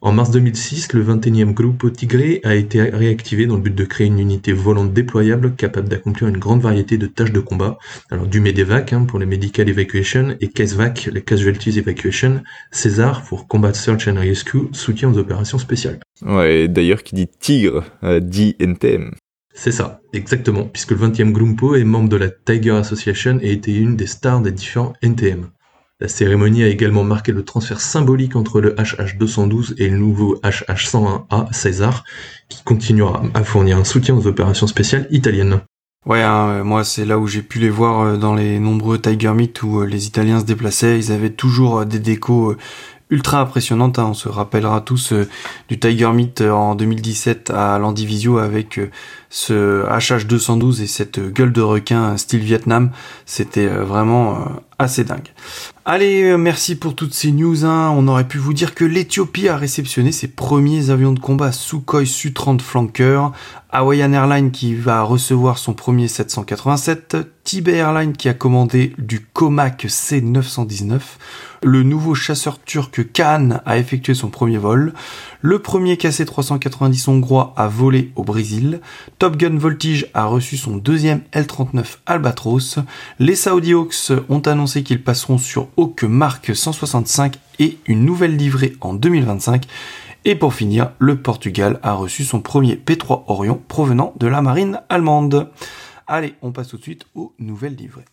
[0.00, 4.06] En mars 2006, le 21e Grupo Tigre a été réactivé dans le but de créer
[4.06, 7.78] une unité volante déployable capable d'accomplir une grande variété de tâches de combat.
[8.10, 13.48] Alors du MEDEVAC hein, pour les Medical Evacuation et CASVAC, les Casualties Evacuation, César pour
[13.48, 16.00] Combat Search and Rescue, soutien aux opérations spéciales.
[16.22, 19.12] Ouais, d'ailleurs qui dit Tigre, euh, dit NTM.
[19.54, 23.74] C'est ça, exactement, puisque le 20e Grumpo est membre de la Tiger Association et était
[23.74, 25.48] une des stars des différents NTM.
[26.00, 31.52] La cérémonie a également marqué le transfert symbolique entre le HH212 et le nouveau HH101A
[31.52, 32.04] César,
[32.48, 35.60] qui continuera à fournir un soutien aux opérations spéciales italiennes.
[36.06, 39.32] Ouais, hein, moi c'est là où j'ai pu les voir euh, dans les nombreux Tiger
[39.32, 40.96] Meet où euh, les Italiens se déplaçaient.
[40.98, 42.54] Ils avaient toujours euh, des décos
[43.10, 43.98] ultra impressionnantes.
[43.98, 44.06] Hein.
[44.10, 45.12] On se rappellera tous
[45.68, 48.80] du Tiger Meet en 2017 à l'Andivisio avec
[49.30, 52.90] ce HH212 et cette gueule de requin style Vietnam.
[53.26, 55.32] C'était vraiment assez dingue.
[55.84, 57.64] Allez, euh, merci pour toutes ces news.
[57.64, 57.92] Hein.
[57.96, 62.04] On aurait pu vous dire que l'Ethiopie a réceptionné ses premiers avions de combat Sukhoi
[62.04, 63.32] Su-30 Flanker,
[63.70, 69.86] Hawaiian Airlines qui va recevoir son premier 787, Tibet Airlines qui a commandé du Comac
[69.86, 71.00] C919,
[71.64, 74.92] le nouveau chasseur turc Khan a effectué son premier vol,
[75.40, 78.80] le premier KC-390 hongrois a volé au Brésil,
[79.18, 82.78] Top Gun Voltige a reçu son deuxième L-39 Albatros,
[83.18, 88.76] les Saudi Hawks ont annoncé qu'ils passeront sur Hawk Mark 165 et une nouvelle livrée
[88.80, 89.64] en 2025,
[90.24, 94.80] et pour finir, le Portugal a reçu son premier P3 Orion provenant de la marine
[94.88, 95.50] allemande.
[96.06, 98.04] Allez, on passe tout de suite aux nouvelles livrées.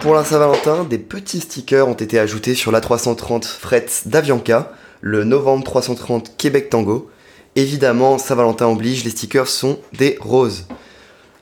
[0.00, 5.64] Pour la Saint-Valentin, des petits stickers ont été ajoutés sur l'A330 Fret d'Avianca, le novembre
[5.64, 7.10] 330 Québec Tango.
[7.56, 10.66] Évidemment, Saint-Valentin oblige, les stickers sont des roses.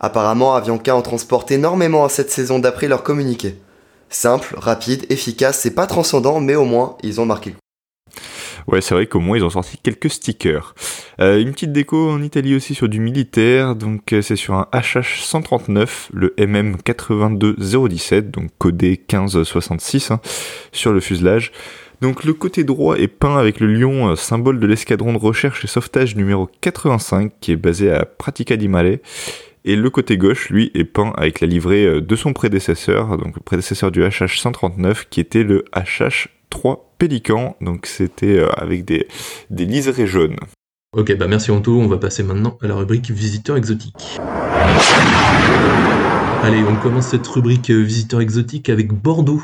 [0.01, 3.59] Apparemment, Avianca en transporte énormément à cette saison d'après leur communiqué.
[4.09, 7.66] Simple, rapide, efficace, c'est pas transcendant, mais au moins, ils ont marqué le coup.
[8.67, 10.75] Ouais, c'est vrai qu'au moins ils ont sorti quelques stickers.
[11.21, 14.67] Euh, une petite déco en Italie aussi sur du militaire, donc euh, c'est sur un
[14.73, 20.21] HH 139, le MM 82017, donc codé 1566 hein,
[20.73, 21.53] sur le fuselage.
[22.01, 25.65] Donc le côté droit est peint avec le lion, euh, symbole de l'escadron de recherche
[25.65, 28.99] et sauvetage numéro 85, qui est basé à Pratica di Mare.
[29.65, 33.43] Et le côté gauche, lui, est peint avec la livrée de son prédécesseur, donc le
[33.43, 39.07] prédécesseur du HH 139, qui était le HH 3 pélicans, donc c'était euh, avec des,
[39.51, 40.37] des liserés jaunes.
[40.97, 44.19] Ok, bah merci Anto, on va passer maintenant à la rubrique visiteurs exotiques.
[46.43, 49.43] Allez, on commence cette rubrique euh, visiteurs exotiques avec Bordeaux,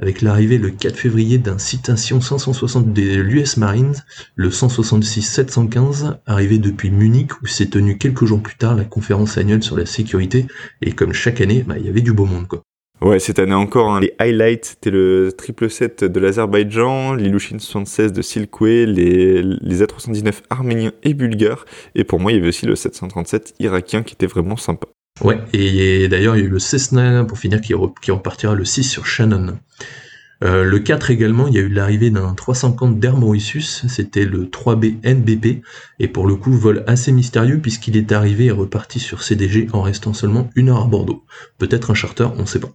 [0.00, 3.96] avec l'arrivée le 4 février d'un citation 560 de l'US Marines,
[4.36, 9.62] le 166-715, arrivé depuis Munich où s'est tenue quelques jours plus tard la conférence annuelle
[9.62, 10.46] sur la sécurité,
[10.82, 12.62] et comme chaque année, bah, il y avait du beau monde quoi.
[13.02, 18.12] Ouais, cette année encore, hein, les highlights, c'était le triple set de l'Azerbaïdjan, l'Ilushin 76
[18.12, 22.64] de Silkway, les, les A319 arméniens et bulgares, et pour moi, il y avait aussi
[22.64, 24.86] le 737 irakien qui était vraiment sympa.
[25.22, 28.84] Ouais, et d'ailleurs, il y a eu le Cessna, pour finir, qui repartira le 6
[28.84, 29.58] sur Shannon.
[30.44, 34.44] Euh, le 4 également, il y a eu l'arrivée d'un 350 d'Air Mauritius, c'était le
[34.44, 35.62] 3B NBP,
[35.98, 39.82] et pour le coup, vol assez mystérieux puisqu'il est arrivé et reparti sur CDG en
[39.82, 41.24] restant seulement une heure à Bordeaux.
[41.58, 42.72] Peut-être un charter, on ne sait pas.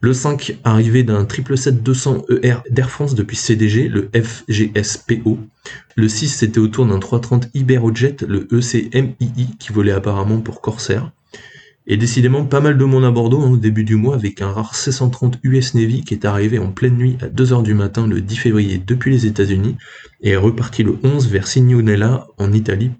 [0.00, 5.40] Le 5, arrivé d'un 777-200 ER d'Air France depuis CDG, le FGSPO.
[5.96, 11.10] Le 6, c'était autour d'un 330 Iberojet, le ECMII, qui volait apparemment pour Corsair.
[11.90, 14.52] Et décidément, pas mal de monde à Bordeaux hein, au début du mois, avec un
[14.52, 18.20] rare C-130 US Navy qui est arrivé en pleine nuit à 2h du matin le
[18.20, 19.76] 10 février depuis les États-Unis,
[20.20, 22.90] et est reparti le 11 vers Signonella en Italie.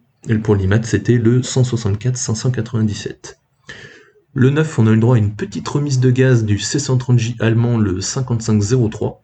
[0.42, 3.36] Pour l'IMAT, c'était le 164-597.
[4.32, 7.36] Le 9, on a eu le droit à une petite remise de gaz du C130J
[7.40, 9.22] allemand, le 5503.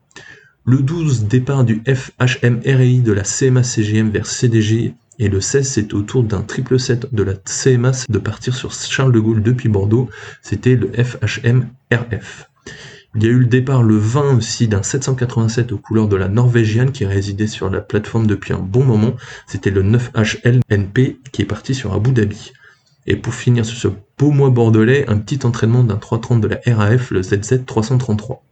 [0.66, 4.92] Le 12, départ du FHM de la CMA-CGM vers CDG.
[5.18, 9.12] Et le 16, c'est autour d'un triple set de la CMA de partir sur Charles
[9.12, 10.08] de Gaulle depuis Bordeaux.
[10.42, 12.48] C'était le FHM RF.
[13.16, 16.26] Il y a eu le départ le 20 aussi d'un 787 aux couleurs de la
[16.26, 19.14] Norvégienne qui résidait sur la plateforme depuis un bon moment.
[19.46, 22.52] C'était le 9HLNP qui est parti sur Abu Dhabi.
[23.06, 26.60] Et pour finir sur ce beau mois bordelais, un petit entraînement d'un 330 de la
[26.66, 28.42] RAF, le ZZ 333.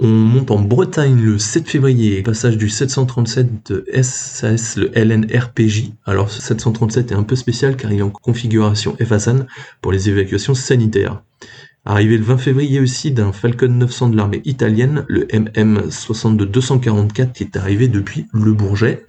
[0.00, 5.90] On monte en Bretagne le 7 février, passage du 737 de SAS, le LNRPJ.
[6.06, 9.46] Alors ce 737 est un peu spécial car il est en configuration FASAN
[9.80, 11.24] pour les évacuations sanitaires.
[11.84, 17.56] Arrivé le 20 février aussi d'un Falcon 900 de l'armée italienne, le MM62-244 qui est
[17.56, 19.04] arrivé depuis Le Bourget.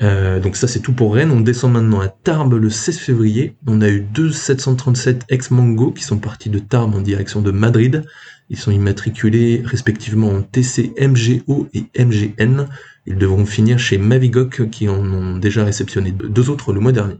[0.00, 1.32] Euh, donc ça c'est tout pour Rennes.
[1.32, 3.56] On descend maintenant à Tarbes le 16 février.
[3.66, 8.04] On a eu deux 737 ex-Mango qui sont partis de Tarbes en direction de Madrid.
[8.50, 12.66] Ils sont immatriculés respectivement en TC MGO et MGN.
[13.06, 17.18] Ils devront finir chez Mavigoc qui en ont déjà réceptionné deux autres le mois dernier.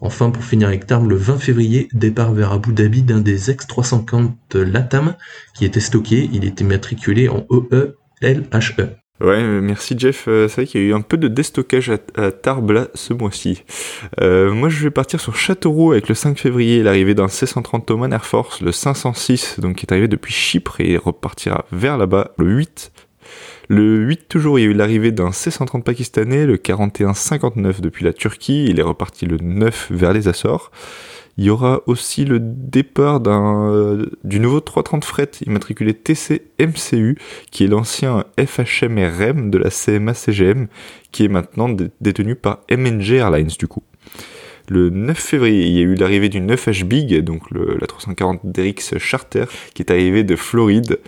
[0.00, 4.58] Enfin, pour finir avec Tarbes, le 20 février, départ vers Abu Dhabi d'un des ex-350
[4.58, 5.16] Latam
[5.54, 6.28] qui était stocké.
[6.32, 9.05] Il était matriculé en EE-LHE.
[9.20, 10.26] Ouais, merci Jeff.
[10.28, 13.14] Euh, c'est vrai qu'il y a eu un peu de déstockage à, Tarbes là ce
[13.14, 13.64] mois-ci.
[14.20, 18.12] Euh, moi, je vais partir sur Châteauroux avec le 5 février, l'arrivée d'un C-130 Oman
[18.12, 22.46] Air Force, le 506, donc qui est arrivé depuis Chypre et repartira vers là-bas le
[22.46, 22.92] 8.
[23.68, 28.12] Le 8 toujours, il y a eu l'arrivée d'un C-130 pakistanais, le 41-59 depuis la
[28.12, 30.70] Turquie, il est reparti le 9 vers les Açores.
[31.38, 37.18] Il y aura aussi le départ euh, du nouveau 330 fret immatriculé TC MCU,
[37.50, 40.68] qui est l'ancien FHM de la CMA CGM,
[41.12, 41.68] qui est maintenant
[42.00, 43.82] détenu par MNG Airlines du coup.
[44.68, 48.94] Le 9 février, il y a eu l'arrivée du 9H Big, donc la 340 d'Erix
[48.98, 49.44] Charter,
[49.74, 50.98] qui est arrivé de Floride.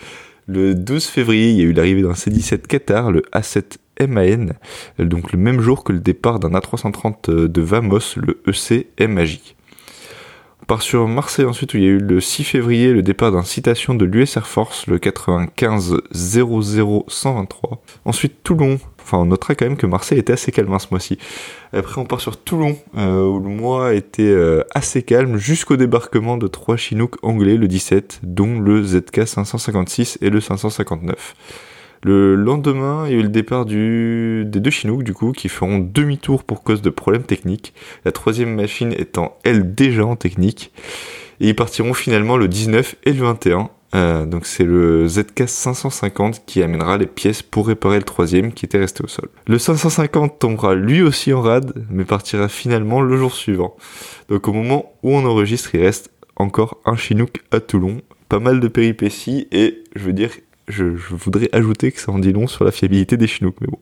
[0.46, 4.52] Le 12 février, il y a eu l'arrivée d'un C-17 Qatar, le A7 MAN,
[4.98, 9.56] donc le même jour que le départ d'un A330 de Vamos, le EC MAJ
[10.68, 13.42] part sur Marseille ensuite où il y a eu le 6 février le départ d'un
[13.42, 17.82] citation de l'US Air Force, le 95 00123.
[18.04, 21.16] Ensuite Toulon, enfin on notera quand même que Marseille était assez calme hein, ce mois-ci.
[21.72, 26.36] Après on part sur Toulon euh, où le mois était euh, assez calme jusqu'au débarquement
[26.36, 31.34] de trois Chinook anglais le 17, dont le ZK 556 et le 559.
[32.02, 35.78] Le lendemain, il y a eu le départ des deux Chinook, du coup, qui feront
[35.78, 37.74] demi-tour pour cause de problèmes techniques.
[38.04, 40.72] La troisième machine étant, elle, déjà en technique.
[41.40, 43.70] Et ils partiront finalement le 19 et le 21.
[43.94, 48.66] Euh, donc c'est le ZK 550 qui amènera les pièces pour réparer le troisième qui
[48.66, 49.30] était resté au sol.
[49.46, 53.76] Le 550 tombera lui aussi en rade, mais partira finalement le jour suivant.
[54.28, 58.02] Donc au moment où on enregistre, il reste encore un Chinook à Toulon.
[58.28, 60.30] Pas mal de péripéties et je veux dire,
[60.68, 63.78] je, voudrais ajouter que ça en dit long sur la fiabilité des Chinook, mais bon.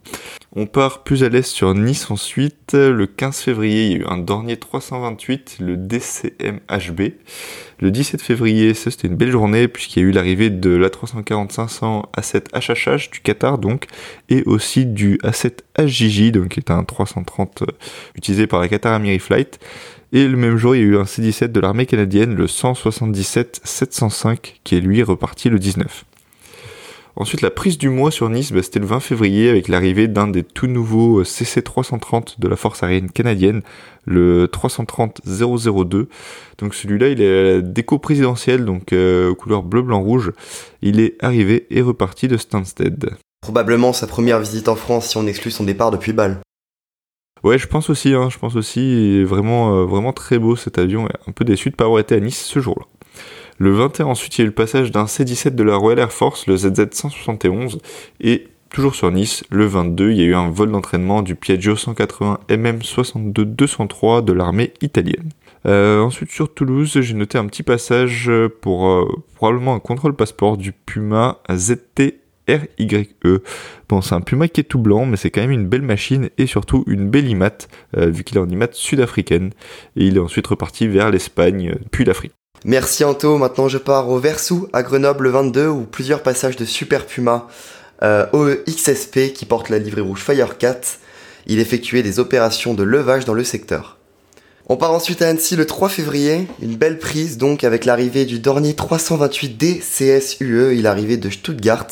[0.55, 2.73] On part plus à l'est sur Nice ensuite.
[2.75, 7.13] Le 15 février, il y a eu un Dornier 328, le DCMHB.
[7.79, 12.05] Le 17 février, ça c'était une belle journée puisqu'il y a eu l'arrivée de l'A340-500
[12.17, 13.85] A7 HHH du Qatar donc,
[14.31, 17.67] et aussi du A7 HJJ, donc qui est un 330 euh,
[18.15, 19.59] utilisé par la Qatar Amiri Flight.
[20.13, 24.39] Et le même jour, il y a eu un C-17 de l'armée canadienne, le 177-705,
[24.65, 26.07] qui est lui reparti le 19.
[27.19, 30.29] Ensuite, la prise du mois sur Nice, bah, c'était le 20 février avec l'arrivée d'un
[30.29, 33.63] des tout nouveaux euh, CC-330 de la force aérienne canadienne,
[34.05, 36.09] le 330-002.
[36.59, 40.33] Donc celui-là, il est à la déco présidentielle, donc euh, couleur bleu, blanc, rouge.
[40.83, 43.09] Il est arrivé et reparti de Stansted.
[43.41, 46.41] Probablement sa première visite en France si on exclut son départ depuis Bâle.
[47.43, 51.09] Ouais, je pense aussi, hein, je pense aussi, vraiment, euh, vraiment très beau cet avion,
[51.27, 52.85] un peu déçu de ne pas avoir été à Nice ce jour-là.
[53.59, 56.13] Le 21, ensuite, il y a eu le passage d'un C-17 de la Royal Air
[56.13, 57.79] Force, le ZZ-171,
[58.21, 61.75] et toujours sur Nice, le 22, il y a eu un vol d'entraînement du Piaggio
[61.75, 65.31] 180 MM62-203 de l'armée italienne.
[65.65, 70.59] Euh, ensuite, sur Toulouse, j'ai noté un petit passage pour euh, probablement un contrôle passeport
[70.59, 73.09] du Puma ZT RYE.
[73.89, 76.29] Bon, c'est un Puma qui est tout blanc, mais c'est quand même une belle machine
[76.39, 79.51] et surtout une belle IMAT, euh, vu qu'il est en IMAT sud-africaine.
[79.97, 82.33] Et il est ensuite reparti vers l'Espagne, puis l'Afrique.
[82.69, 87.07] Merci Anto, maintenant je pars au Versou à Grenoble 22 où plusieurs passages de Super
[87.07, 87.47] Puma
[88.03, 88.27] euh,
[88.67, 90.81] qui porte la livrée rouge Firecat.
[91.47, 93.99] Il effectuait des opérations de levage dans le secteur.
[94.69, 98.41] On part ensuite à Annecy le 3 février, une belle prise donc avec l'arrivée du
[98.41, 101.87] Dornier 328D CSUE, il arrivait de Stuttgart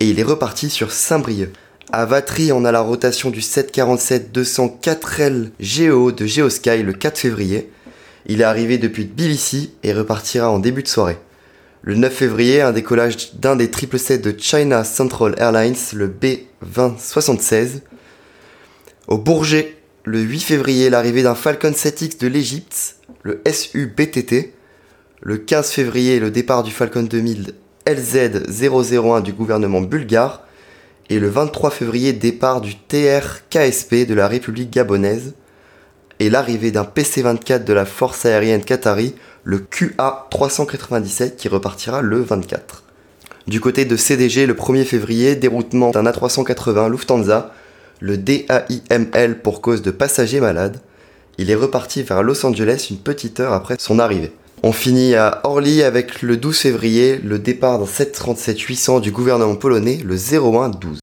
[0.00, 1.50] et il est reparti sur Saint-Brieuc.
[1.92, 7.70] À Vatry, on a la rotation du 747-204L GEO de Geosky le 4 février.
[8.26, 11.18] Il est arrivé depuis Tbilissi et repartira en début de soirée.
[11.82, 17.80] Le 9 février, un décollage d'un des 777 de China Central Airlines, le B2076.
[19.08, 24.52] Au Bourget, le 8 février, l'arrivée d'un Falcon 7X de l'Egypte, le SU-BTT.
[25.22, 27.54] Le 15 février, le départ du Falcon 2000
[27.86, 30.42] LZ001 du gouvernement bulgare
[31.08, 35.34] et le 23 février départ du TR-KSP de la République gabonaise
[36.20, 42.84] et l'arrivée d'un PC-24 de la force aérienne qatari, le QA-397 qui repartira le 24.
[43.46, 47.52] Du côté de CDG, le 1er février, déroutement d'un A380 Lufthansa,
[48.00, 50.76] le DAIML pour cause de passagers malades.
[51.38, 54.32] Il est reparti vers Los Angeles une petite heure après son arrivée.
[54.62, 59.98] On finit à Orly avec le 12 février, le départ d'un 737-800 du gouvernement polonais,
[60.04, 60.98] le 0112.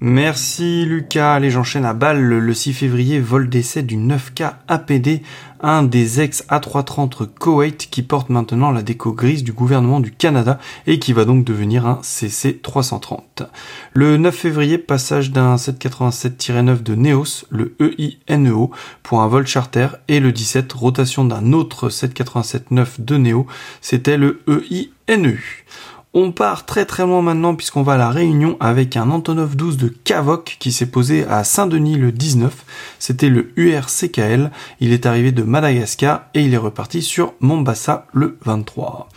[0.00, 1.34] Merci Lucas.
[1.34, 2.20] Allez, j'enchaîne à balle.
[2.20, 5.22] Le 6 février, vol d'essai du 9K APD,
[5.60, 10.58] un des ex A330 Koweït qui porte maintenant la déco grise du gouvernement du Canada
[10.88, 13.44] et qui va donc devenir un CC 330.
[13.92, 18.72] Le 9 février, passage d'un 787-9 de Neos, le EINEO,
[19.04, 23.46] pour un vol charter et le 17, rotation d'un autre 787-9 de Neo,
[23.80, 25.38] c'était le EINEU.
[26.16, 29.78] On part très très loin maintenant puisqu'on va à la Réunion avec un Antonov 12
[29.78, 32.54] de Cavoc qui s'est posé à Saint-Denis le 19.
[33.00, 34.52] C'était le URCKL.
[34.78, 39.08] Il est arrivé de Madagascar et il est reparti sur Mombasa le 23.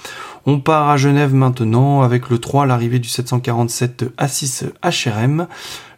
[0.48, 5.46] On part à Genève maintenant avec le 3, l'arrivée du 747 A6 HRM.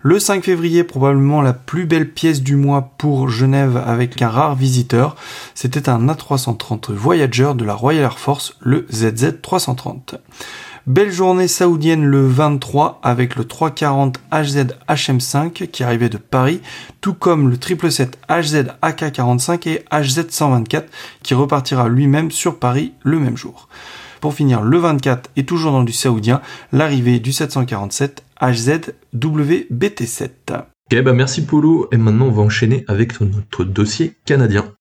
[0.01, 4.55] Le 5 février, probablement la plus belle pièce du mois pour Genève avec un rare
[4.55, 5.15] visiteur.
[5.55, 10.17] C'était un A330 Voyager de la Royal Air Force, le ZZ330.
[10.87, 16.61] Belle journée saoudienne le 23 avec le 340 HZ HM5 qui arrivait de Paris,
[17.01, 20.89] tout comme le 777 HZ AK45 et HZ 124
[21.21, 23.67] qui repartira lui-même sur Paris le même jour.
[24.21, 30.29] Pour finir, le 24 et toujours dans du saoudien, l'arrivée du 747 HZ WBT7.
[30.91, 34.73] Ok, bah merci Polo, et maintenant on va enchaîner avec notre dossier canadien.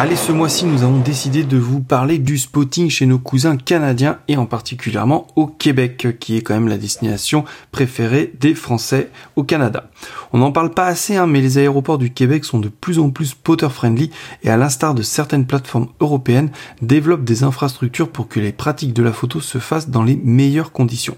[0.00, 4.20] Allez, ce mois-ci, nous avons décidé de vous parler du spotting chez nos cousins canadiens
[4.28, 9.42] et en particulièrement au Québec, qui est quand même la destination préférée des Français au
[9.42, 9.90] Canada.
[10.32, 13.10] On n'en parle pas assez, hein, mais les aéroports du Québec sont de plus en
[13.10, 14.12] plus potter-friendly
[14.44, 19.02] et à l'instar de certaines plateformes européennes, développent des infrastructures pour que les pratiques de
[19.02, 21.16] la photo se fassent dans les meilleures conditions.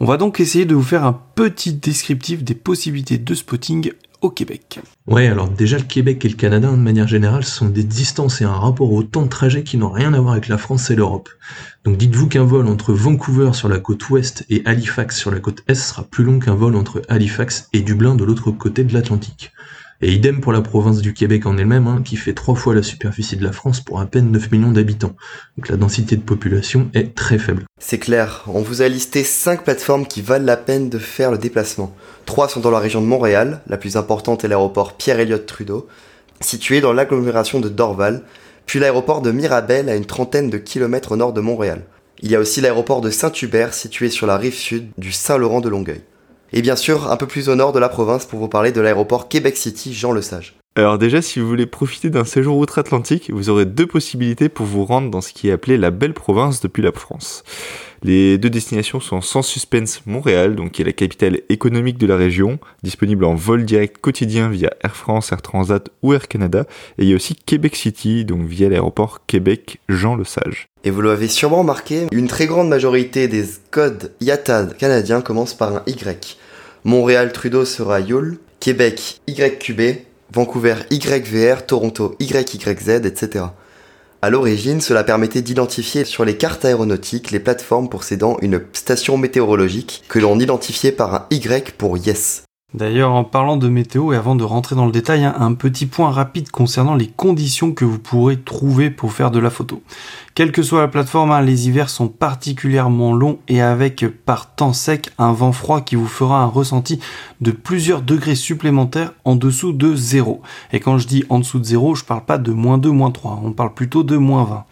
[0.00, 4.30] On va donc essayer de vous faire un petit descriptif des possibilités de spotting au
[4.30, 4.80] Québec.
[5.06, 8.44] Ouais, alors déjà le Québec et le Canada, de manière générale, sont des distances et
[8.44, 10.96] un rapport au temps de trajet qui n'ont rien à voir avec la France et
[10.96, 11.28] l'Europe.
[11.84, 15.62] Donc dites-vous qu'un vol entre Vancouver sur la côte ouest et Halifax sur la côte
[15.68, 19.52] est sera plus long qu'un vol entre Halifax et Dublin de l'autre côté de l'Atlantique.
[20.00, 22.84] Et idem pour la province du Québec en elle-même, hein, qui fait trois fois la
[22.84, 25.16] superficie de la France pour à peine 9 millions d'habitants.
[25.56, 27.64] Donc la densité de population est très faible.
[27.80, 31.38] C'est clair, on vous a listé 5 plateformes qui valent la peine de faire le
[31.38, 31.92] déplacement.
[32.26, 35.88] Trois sont dans la région de Montréal, la plus importante est l'aéroport Pierre-Éliott Trudeau,
[36.40, 38.22] situé dans l'agglomération de Dorval,
[38.66, 41.82] puis l'aéroport de Mirabel à une trentaine de kilomètres au nord de Montréal.
[42.20, 45.68] Il y a aussi l'aéroport de Saint-Hubert situé sur la rive sud du Saint-Laurent de
[45.68, 46.02] Longueuil.
[46.52, 48.80] Et bien sûr, un peu plus au nord de la province pour vous parler de
[48.80, 50.54] l'aéroport Québec City Jean Lesage.
[50.78, 54.84] Alors déjà, si vous voulez profiter d'un séjour outre-Atlantique, vous aurez deux possibilités pour vous
[54.84, 57.42] rendre dans ce qui est appelé la belle province depuis la France.
[58.04, 62.14] Les deux destinations sont sans suspense Montréal, donc qui est la capitale économique de la
[62.14, 66.64] région, disponible en vol direct quotidien via Air France, Air Transat ou Air Canada,
[66.96, 70.68] et il y a aussi Québec City, donc via l'aéroport Québec Jean Lesage.
[70.84, 75.74] Et vous l'avez sûrement remarqué, une très grande majorité des codes IATA canadiens commencent par
[75.74, 76.38] un Y.
[76.84, 83.46] Montréal Trudeau sera YOL, Québec YQB, Vancouver YVR, Toronto YYZ, etc.
[84.20, 90.04] À l'origine, cela permettait d'identifier sur les cartes aéronautiques les plateformes possédant une station météorologique
[90.08, 92.47] que l'on identifiait par un Y pour Yes.
[92.74, 95.86] D'ailleurs, en parlant de météo et avant de rentrer dans le détail, hein, un petit
[95.86, 99.82] point rapide concernant les conditions que vous pourrez trouver pour faire de la photo.
[100.34, 104.74] Quelle que soit la plateforme, hein, les hivers sont particulièrement longs et avec par temps
[104.74, 107.00] sec un vent froid qui vous fera un ressenti
[107.40, 110.42] de plusieurs degrés supplémentaires en dessous de zéro.
[110.74, 113.10] Et quand je dis en dessous de zéro, je parle pas de moins 2, moins
[113.10, 114.64] 3, on parle plutôt de moins 20.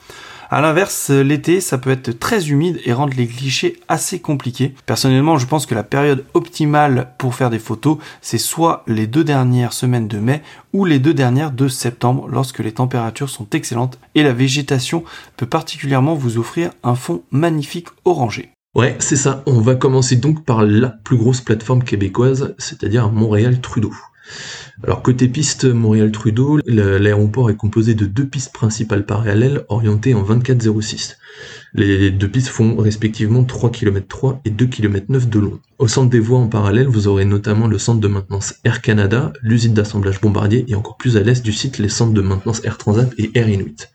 [0.49, 4.75] À l'inverse, l'été, ça peut être très humide et rendre les clichés assez compliqués.
[4.87, 9.25] Personnellement, je pense que la période optimale pour faire des photos, c'est soit les deux
[9.25, 13.99] dernières semaines de mai ou les deux dernières de septembre lorsque les températures sont excellentes
[14.15, 15.03] et la végétation
[15.37, 18.53] peut particulièrement vous offrir un fond magnifique orangé.
[18.77, 19.43] Ouais, c'est ça.
[19.47, 23.93] On va commencer donc par la plus grosse plateforme québécoise, c'est-à-dire Montréal Trudeau.
[24.83, 31.16] Alors côté piste Montréal-Trudeau, l'aéroport est composé de deux pistes principales parallèles orientées en 24-06.
[31.77, 35.61] Les deux pistes font respectivement 3 km 3 et 2 km 9 de long.
[35.79, 39.35] Au centre des voies en parallèle, vous aurez notamment le centre de maintenance Air Canada,
[39.43, 42.79] l'usine d'assemblage Bombardier et encore plus à l'est du site les centres de maintenance Air
[42.79, 43.91] Transat et Air Inuit.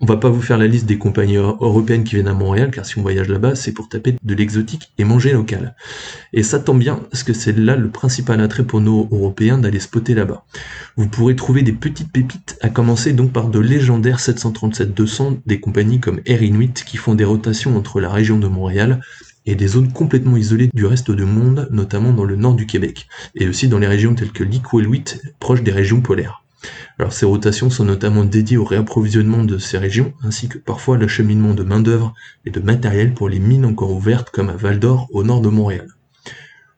[0.00, 2.84] On va pas vous faire la liste des compagnies européennes qui viennent à Montréal, car
[2.84, 5.74] si on voyage là-bas, c'est pour taper de l'exotique et manger local.
[6.32, 9.80] Et ça tombe bien, parce que c'est là le principal attrait pour nos Européens d'aller
[9.80, 10.44] spotter là-bas.
[10.96, 15.98] Vous pourrez trouver des petites pépites, à commencer donc par de légendaires 737-200 des compagnies
[15.98, 19.00] comme Air Inuit qui font des rotations entre la région de Montréal
[19.46, 23.06] et des zones complètement isolées du reste du monde, notamment dans le nord du Québec,
[23.34, 25.04] et aussi dans les régions telles que l'Iqaluit,
[25.38, 26.42] proche des régions polaires.
[26.98, 31.52] Alors ces rotations sont notamment dédiées au réapprovisionnement de ces régions, ainsi que parfois l'acheminement
[31.52, 32.14] de main-d'œuvre
[32.46, 35.48] et de matériel pour les mines encore ouvertes comme à Val d'Or au nord de
[35.48, 35.88] Montréal.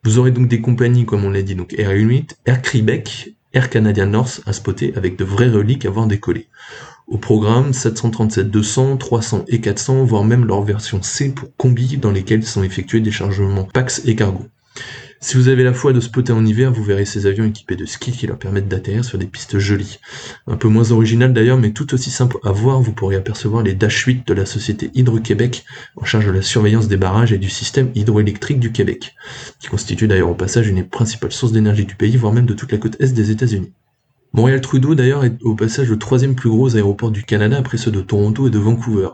[0.03, 3.71] Vous aurez donc des compagnies, comme on l'a dit, donc Air Inuit, Air Quebec, Air
[3.71, 6.49] Canadian North à spotter avec de vraies reliques à voir décoller.
[7.09, 12.43] Au programme, 737-200, 300 et 400, voire même leur version C pour combi dans lesquelles
[12.43, 14.47] sont effectués des chargements PAX et cargo.
[15.21, 17.87] Si vous avez la foi de spotter en hiver, vous verrez ces avions équipés de
[17.87, 19.99] skis qui leur permettent d'atterrir sur des pistes jolies.
[20.49, 23.75] Un peu moins original d'ailleurs, mais tout aussi simple à voir, vous pourrez apercevoir les
[23.75, 25.65] Dash 8 de la société Hydro-Québec,
[25.97, 29.15] en charge de la surveillance des barrages et du système hydroélectrique du Québec,
[29.61, 32.55] qui constitue d'ailleurs au passage une des principales sources d'énergie du pays, voire même de
[32.55, 33.73] toute la côte est des États-Unis.
[34.33, 38.01] Montréal-Trudeau d'ailleurs est au passage le troisième plus gros aéroport du Canada après ceux de
[38.01, 39.09] Toronto et de Vancouver.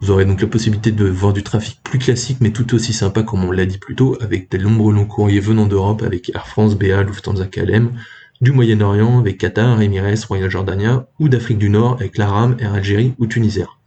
[0.00, 3.22] Vous aurez donc la possibilité de voir du trafic plus classique mais tout aussi sympa
[3.22, 6.48] comme on l'a dit plus tôt avec des nombreux longs courriers venant d'Europe avec Air
[6.48, 7.92] France, BA, Lufthansa KLM,
[8.40, 13.14] du Moyen-Orient avec Qatar, Emirates, Royal Jordania ou d'Afrique du Nord avec l'Aram, Air Algérie
[13.18, 13.78] ou Tunisair.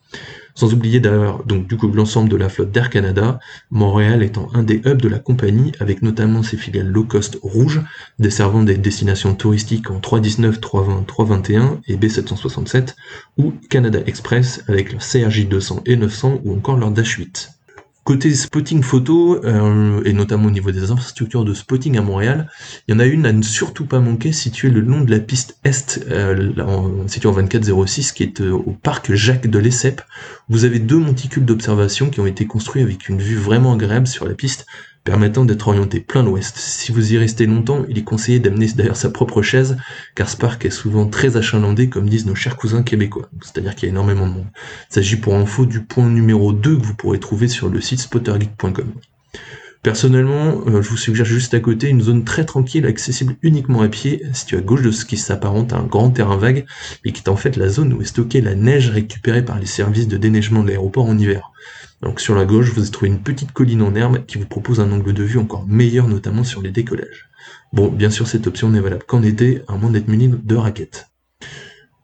[0.58, 3.40] Sans oublier d'ailleurs donc du coup l'ensemble de la flotte d'Air Canada,
[3.70, 7.84] Montréal étant un des hubs de la compagnie avec notamment ses filiales low cost rouges
[8.18, 12.96] desservant des destinations touristiques en 319, 320, 321 et B767
[13.38, 17.57] ou Canada Express avec leur CRJ 200 et 900 ou encore leur Dash 8.
[18.08, 22.50] Côté spotting photo, euh, et notamment au niveau des infrastructures de spotting à Montréal,
[22.88, 25.20] il y en a une à ne surtout pas manquer, située le long de la
[25.20, 26.54] piste Est, euh,
[27.08, 30.02] située en 2406, qui est euh, au parc Jacques de l'Essep.
[30.48, 34.26] Vous avez deux monticules d'observation qui ont été construits avec une vue vraiment agréable sur
[34.26, 34.66] la piste,
[35.08, 36.58] permettant d'être orienté plein l'ouest.
[36.58, 39.78] Si vous y restez longtemps, il est conseillé d'amener d'ailleurs sa propre chaise,
[40.16, 43.30] car ce parc est souvent très achalandé, comme disent nos chers cousins québécois.
[43.42, 44.48] C'est-à-dire qu'il y a énormément de monde.
[44.92, 48.02] Il s'agit pour info du point numéro 2 que vous pourrez trouver sur le site
[48.02, 48.96] spottergeek.com.
[49.82, 53.88] Personnellement, euh, je vous suggère juste à côté une zone très tranquille, accessible uniquement à
[53.88, 56.66] pied, située à gauche de ce qui s'apparente à un grand terrain vague,
[57.06, 59.66] et qui est en fait la zone où est stockée la neige récupérée par les
[59.66, 61.54] services de déneigement de l'aéroport en hiver.
[62.02, 64.92] Donc sur la gauche, vous trouvez une petite colline en herbe qui vous propose un
[64.92, 67.30] angle de vue encore meilleur, notamment sur les décollages.
[67.74, 71.10] Bon, bien sûr, cette option n'est valable qu'en été, à moins d'être muni de raquettes.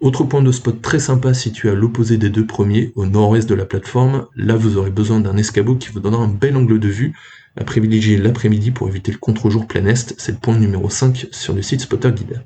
[0.02, 3.56] Autre point de spot très sympa situé à l'opposé des deux premiers, au nord-ouest de
[3.56, 6.90] la plateforme, là vous aurez besoin d'un escabeau qui vous donnera un bel angle de
[6.90, 7.14] vue,
[7.56, 11.54] à privilégier l'après-midi pour éviter le contre-jour plein est, c'est le point numéro 5 sur
[11.54, 12.44] le site Spotter Guide.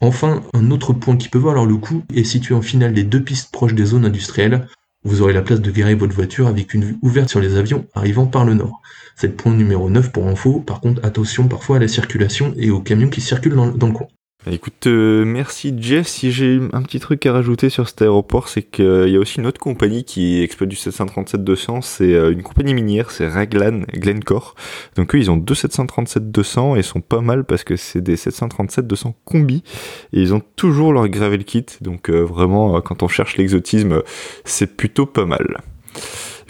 [0.00, 3.22] Enfin, un autre point qui peut valoir le coup est situé en finale des deux
[3.22, 4.66] pistes proches des zones industrielles,
[5.06, 7.86] vous aurez la place de garer votre voiture avec une vue ouverte sur les avions
[7.94, 8.82] arrivant par le nord.
[9.14, 12.70] C'est le point numéro 9 pour info, par contre attention parfois à la circulation et
[12.70, 14.08] aux camions qui circulent dans, le coin.
[14.46, 16.06] Bah, écoute, euh, merci Jeff.
[16.06, 19.40] Si j'ai un petit truc à rajouter sur cet aéroport, c'est qu'il y a aussi
[19.40, 24.54] une autre compagnie qui exploite du 737-200, c'est euh, une compagnie minière, c'est Raglan Glencore.
[24.94, 29.14] Donc eux, ils ont deux 737-200 et sont pas mal parce que c'est des 737-200
[29.24, 29.64] combi
[30.12, 31.66] et ils ont toujours leur gravel kit.
[31.80, 34.04] Donc euh, vraiment, quand on cherche l'exotisme,
[34.44, 35.56] c'est plutôt pas mal.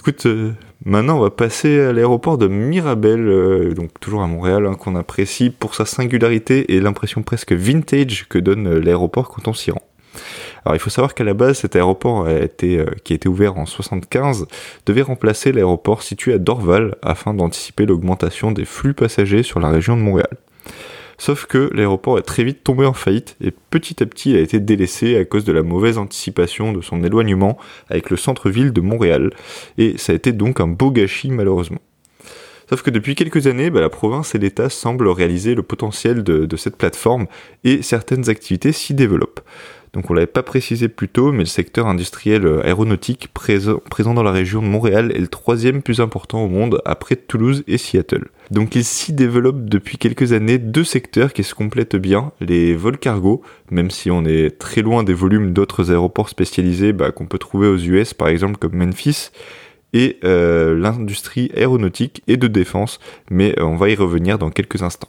[0.07, 0.29] Écoute,
[0.85, 4.95] Maintenant, on va passer à l'aéroport de Mirabel, euh, donc toujours à Montréal, hein, qu'on
[4.95, 9.73] apprécie pour sa singularité et l'impression presque vintage que donne euh, l'aéroport quand on s'y
[9.73, 9.83] rend.
[10.65, 13.67] Alors il faut savoir qu'à la base, cet aéroport euh, qui a été ouvert en
[13.67, 14.47] 75
[14.87, 19.97] devait remplacer l'aéroport situé à Dorval afin d'anticiper l'augmentation des flux passagers sur la région
[19.97, 20.37] de Montréal.
[21.19, 24.61] Sauf que l'aéroport est très vite tombé en faillite et petit à petit a été
[24.61, 27.59] délaissé à cause de la mauvaise anticipation de son éloignement
[27.89, 29.31] avec le centre-ville de Montréal.
[29.79, 31.81] Et ça a été donc un beau gâchis malheureusement.
[32.69, 36.57] Sauf que depuis quelques années, bah, la province et l'État semblent réaliser le potentiel de
[36.57, 37.27] cette plateforme
[37.63, 39.41] et certaines activités s'y développent.
[39.97, 43.81] Donc on l'avait pas précisé plus tôt, mais le secteur industriel euh, aéronautique présent,
[44.13, 47.79] dans la région de Montréal est le troisième plus important au monde après Toulouse et
[47.79, 48.29] Seattle.
[48.51, 52.99] Donc il s'y développe depuis quelques années deux secteurs qui se complètent bien, les vols
[52.99, 53.41] cargo,
[53.71, 57.67] même si on est très loin des volumes d'autres aéroports spécialisés bah, qu'on peut trouver
[57.67, 59.31] aux US par exemple comme Memphis,
[59.95, 64.83] et euh, l'industrie aéronautique et de défense, mais euh, on va y revenir dans quelques
[64.83, 65.09] instants.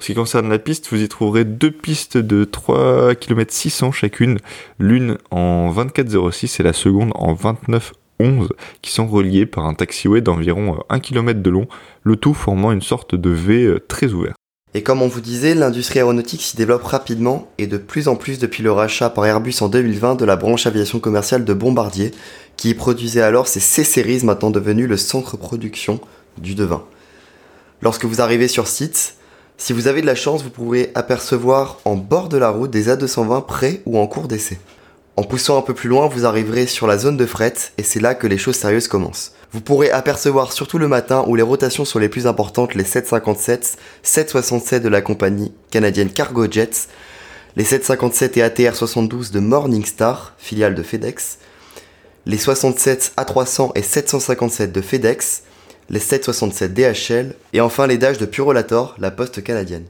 [0.00, 3.92] En ce qui concerne la piste, vous y trouverez deux pistes de 3 km 600
[3.92, 4.38] chacune,
[4.78, 8.48] l'une en 24,06 et la seconde en 29 11
[8.80, 11.68] qui sont reliés par un taxiway d'environ 1 km de long,
[12.02, 14.32] le tout formant une sorte de V très ouvert.
[14.72, 18.38] Et comme on vous disait, l'industrie aéronautique s'y développe rapidement et de plus en plus
[18.38, 22.12] depuis le rachat par Airbus en 2020 de la branche aviation commerciale de Bombardier,
[22.56, 26.00] qui produisait alors ses C-Series maintenant devenu le centre production
[26.38, 26.84] du devin.
[27.82, 29.16] Lorsque vous arrivez sur site,
[29.60, 32.88] si vous avez de la chance, vous pourrez apercevoir en bord de la route des
[32.88, 34.58] A220 prêts ou en cours d'essai.
[35.16, 38.00] En poussant un peu plus loin, vous arriverez sur la zone de fret et c'est
[38.00, 39.32] là que les choses sérieuses commencent.
[39.52, 43.76] Vous pourrez apercevoir surtout le matin où les rotations sont les plus importantes les 757,
[44.02, 46.88] 767 de la compagnie canadienne Cargo Jets,
[47.54, 51.36] les 757 et ATR 72 de Morningstar, filiale de FedEx,
[52.24, 55.42] les 67 A300 et 757 de FedEx,
[55.90, 59.84] les 767 DHL et enfin les Dash de Purolator, la poste canadienne.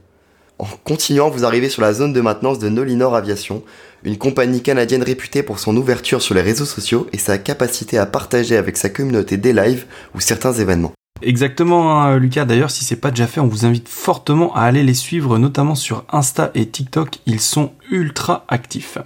[0.57, 3.63] En continuant, vous arrivez sur la zone de maintenance de Nolinor Aviation,
[4.03, 8.05] une compagnie canadienne réputée pour son ouverture sur les réseaux sociaux et sa capacité à
[8.05, 10.93] partager avec sa communauté des lives ou certains événements.
[11.23, 12.45] Exactement, hein, Lucas.
[12.45, 15.75] D'ailleurs, si c'est pas déjà fait, on vous invite fortement à aller les suivre, notamment
[15.75, 17.19] sur Insta et TikTok.
[17.27, 18.97] Ils sont ultra actifs.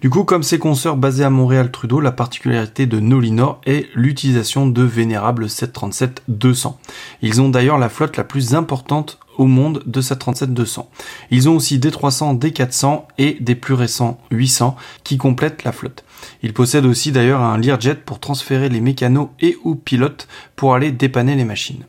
[0.00, 4.82] Du coup, comme ces consoeurs basés à Montréal-Trudeau, la particularité de Nolinor est l'utilisation de
[4.82, 6.76] vénérables 737-200.
[7.22, 10.86] Ils ont d'ailleurs la flotte la plus importante au monde de 737-200.
[11.30, 15.72] Ils ont aussi des 300, des 400 et des plus récents 800 qui complètent la
[15.72, 16.04] flotte.
[16.42, 20.92] Ils possèdent aussi d'ailleurs un Learjet pour transférer les mécanos et ou pilotes pour aller
[20.92, 21.84] dépanner les machines.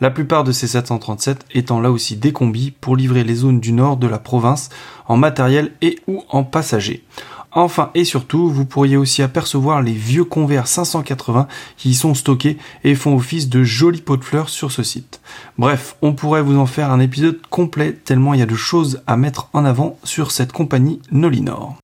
[0.00, 3.72] La plupart de ces 737 étant là aussi des combis pour livrer les zones du
[3.72, 4.68] nord de la province
[5.08, 7.02] en matériel et ou en passagers.
[7.50, 12.58] Enfin et surtout, vous pourriez aussi apercevoir les vieux convers 580 qui y sont stockés
[12.84, 15.20] et font office de jolis pots de fleurs sur ce site.
[15.56, 19.02] Bref, on pourrait vous en faire un épisode complet tellement il y a de choses
[19.08, 21.76] à mettre en avant sur cette compagnie Nolinor.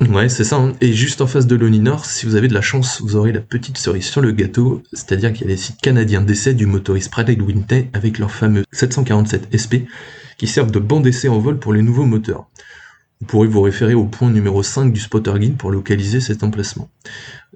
[0.00, 0.56] Ouais, c'est ça.
[0.56, 0.74] Hein.
[0.80, 3.40] Et juste en face de Nolinor, si vous avez de la chance, vous aurez la
[3.40, 7.10] petite cerise sur le gâteau, c'est-à-dire qu'il y a les sites canadiens d'essai du motoriste
[7.10, 9.90] Bradley Winter avec leur fameux 747 SP
[10.38, 12.46] qui servent de banc d'essai en vol pour les nouveaux moteurs.
[13.20, 16.88] Vous pourrez vous référer au point numéro 5 du spotter guide pour localiser cet emplacement.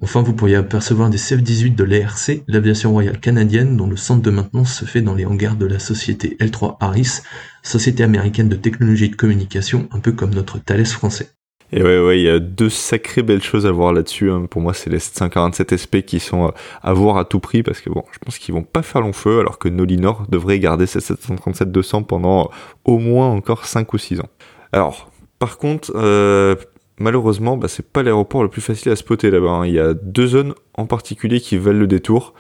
[0.00, 4.30] Enfin, vous pourriez apercevoir des CF-18 de l'ARC, l'aviation royale canadienne, dont le centre de
[4.30, 7.20] maintenance se fait dans les hangars de la société L3 Harris,
[7.62, 11.30] société américaine de technologie de communication, un peu comme notre Thales français.
[11.72, 14.30] Et ouais, ouais, il y a deux sacrées belles choses à voir là-dessus.
[14.30, 14.46] Hein.
[14.50, 16.52] Pour moi, c'est les 747 SP qui sont
[16.82, 19.14] à voir à tout prix parce que bon, je pense qu'ils vont pas faire long
[19.14, 22.50] feu alors que Nolinor devrait garder ces 737-200 pendant
[22.84, 24.28] au moins encore 5 ou 6 ans.
[24.72, 26.56] Alors, par contre, euh,
[26.98, 29.50] malheureusement, bah, c'est pas l'aéroport le plus facile à spotter là-bas.
[29.50, 29.66] Hein.
[29.66, 32.34] Il y a deux zones en particulier qui valent le détour.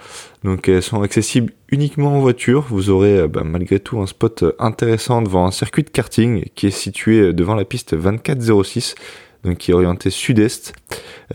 [0.44, 2.66] Donc elles sont accessibles uniquement en voiture.
[2.68, 6.66] Vous aurez euh, bah, malgré tout un spot intéressant devant un circuit de karting qui
[6.66, 8.94] est situé devant la piste 2406
[9.44, 10.72] donc qui est orienté sud-est,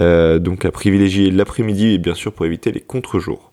[0.02, 3.47] euh, donc à privilégier l'après-midi bien sûr pour éviter les contre-jours.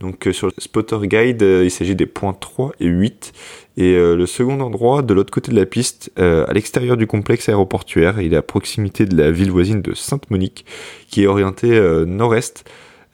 [0.00, 3.32] Donc sur le spotter guide, il s'agit des points 3 et 8
[3.80, 7.06] et euh, le second endroit, de l'autre côté de la piste, euh, à l'extérieur du
[7.06, 10.66] complexe aéroportuaire, il est à proximité de la ville voisine de Sainte-Monique,
[11.08, 12.64] qui est orientée euh, nord-est.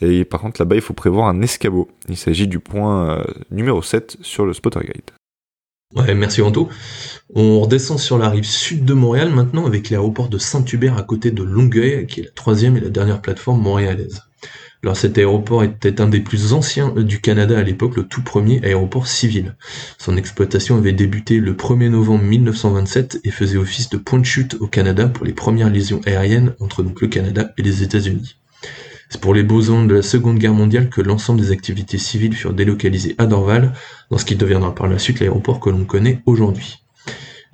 [0.01, 1.89] Et par contre, là-bas, il faut prévoir un escabeau.
[2.09, 5.11] Il s'agit du point numéro 7 sur le spotter guide.
[5.95, 6.69] Ouais, merci Anto.
[7.33, 11.31] On redescend sur la rive sud de Montréal maintenant avec l'aéroport de Saint-Hubert à côté
[11.31, 14.26] de Longueuil, qui est la troisième et la dernière plateforme montréalaise.
[14.87, 18.65] Alors cet aéroport était un des plus anciens du Canada à l'époque, le tout premier
[18.65, 19.57] aéroport civil.
[19.99, 24.55] Son exploitation avait débuté le 1er novembre 1927 et faisait office de point de chute
[24.61, 28.37] au Canada pour les premières liaisons aériennes entre donc le Canada et les États-Unis.
[29.09, 32.55] C'est pour les besoins de la Seconde Guerre mondiale que l'ensemble des activités civiles furent
[32.55, 33.73] délocalisées à Dorval,
[34.13, 36.86] dans ce qui deviendra par la suite l'aéroport que l'on connaît aujourd'hui.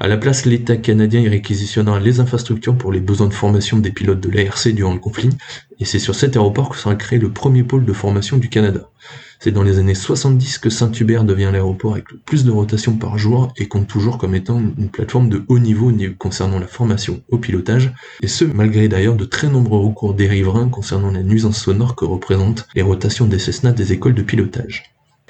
[0.03, 3.93] À la place, l'État canadien y réquisitionnera les infrastructures pour les besoins de formation des
[3.93, 5.31] pilotes de l'ARC durant le conflit,
[5.79, 8.91] et c'est sur cet aéroport que sera créé le premier pôle de formation du Canada.
[9.39, 13.17] C'est dans les années 70 que Saint-Hubert devient l'aéroport avec le plus de rotations par
[13.17, 17.39] jour et compte toujours comme étant une plateforme de haut niveau concernant la formation au
[17.39, 17.93] pilotage,
[18.23, 22.05] et ce malgré d'ailleurs de très nombreux recours des riverains concernant la nuisance sonore que
[22.05, 24.83] représentent les rotations des Cessna des écoles de pilotage.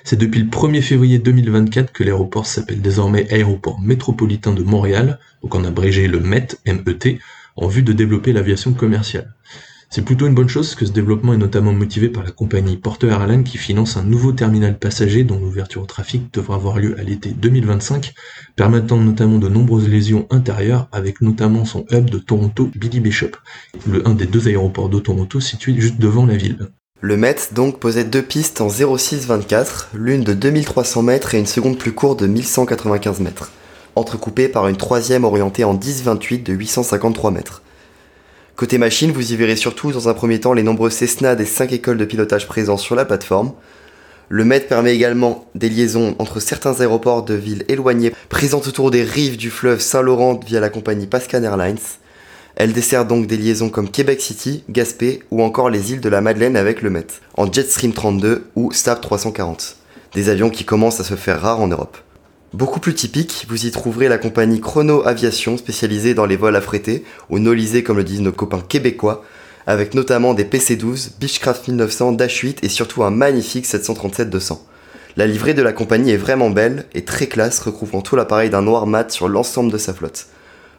[0.04, 5.54] C'est depuis le 1er février 2024 que l'aéroport s'appelle désormais Aéroport métropolitain de Montréal, donc
[5.54, 7.18] en abrégé le MET, MET,
[7.56, 9.34] en vue de développer l'aviation commerciale.
[9.94, 13.08] C'est plutôt une bonne chose que ce développement est notamment motivé par la compagnie Porter
[13.08, 17.02] Airlines qui finance un nouveau terminal passager dont l'ouverture au trafic devra avoir lieu à
[17.02, 18.14] l'été 2025,
[18.56, 23.32] permettant notamment de nombreuses lésions intérieures avec notamment son hub de Toronto Billy Bishop,
[23.86, 26.70] le un des deux aéroports de Toronto situé juste devant la ville.
[27.04, 31.76] Le Met donc posait deux pistes en 0624, l'une de 2300 mètres et une seconde
[31.76, 33.50] plus courte de 1195 mètres,
[33.96, 37.62] entrecoupées par une troisième orientée en 1028 de 853 mètres.
[38.54, 41.72] Côté machine, vous y verrez surtout dans un premier temps les nombreux Cessna des 5
[41.72, 43.50] écoles de pilotage présents sur la plateforme.
[44.28, 49.02] Le MET permet également des liaisons entre certains aéroports de villes éloignées présents autour des
[49.02, 51.78] rives du fleuve Saint-Laurent via la compagnie Pascan Airlines.
[52.54, 56.20] Elle dessert donc des liaisons comme Québec City, Gaspé ou encore les îles de la
[56.20, 59.76] Madeleine avec le Met, en Jetstream 32 ou STAP 340.
[60.14, 61.96] Des avions qui commencent à se faire rares en Europe.
[62.52, 67.04] Beaucoup plus typique, vous y trouverez la compagnie Chrono Aviation spécialisée dans les vols affrétés,
[67.30, 69.24] ou nolisés comme le disent nos copains québécois,
[69.66, 74.58] avec notamment des PC-12, Beechcraft 1900, Dash 8 et surtout un magnifique 737-200.
[75.16, 78.62] La livrée de la compagnie est vraiment belle et très classe, recouvrant tout l'appareil d'un
[78.62, 80.26] noir mat sur l'ensemble de sa flotte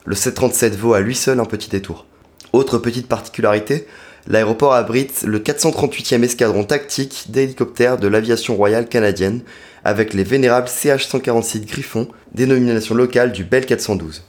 [0.06, 2.06] le 737 vaut à lui seul un petit détour.
[2.52, 3.88] Autre petite particularité,
[4.28, 9.42] l'aéroport abrite le 438e escadron tactique d'hélicoptères de l'aviation royale canadienne,
[9.84, 14.24] avec les vénérables CH-146 Griffon, dénomination locale du Bell 412.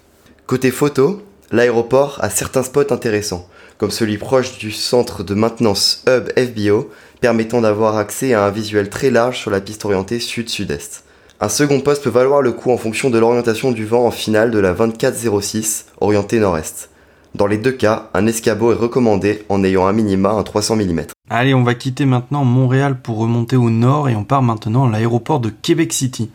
[0.47, 1.23] Côté photo,
[1.53, 3.49] l'aéroport a certains spots intéressants,
[3.79, 8.91] comme celui proche du centre de maintenance Hub FBO, permettant d'avoir accès à un visuel
[8.91, 11.04] très large sur la piste orientée sud-sud-est.
[11.45, 14.51] Un second poste peut valoir le coup en fonction de l'orientation du vent en finale
[14.51, 16.89] de la 2406 orientée nord-est.
[17.35, 21.03] Dans les deux cas, un escabeau est recommandé en ayant un minima un 300 mm.
[21.29, 24.91] Allez, on va quitter maintenant Montréal pour remonter au nord et on part maintenant à
[24.91, 26.31] l'aéroport de Québec City.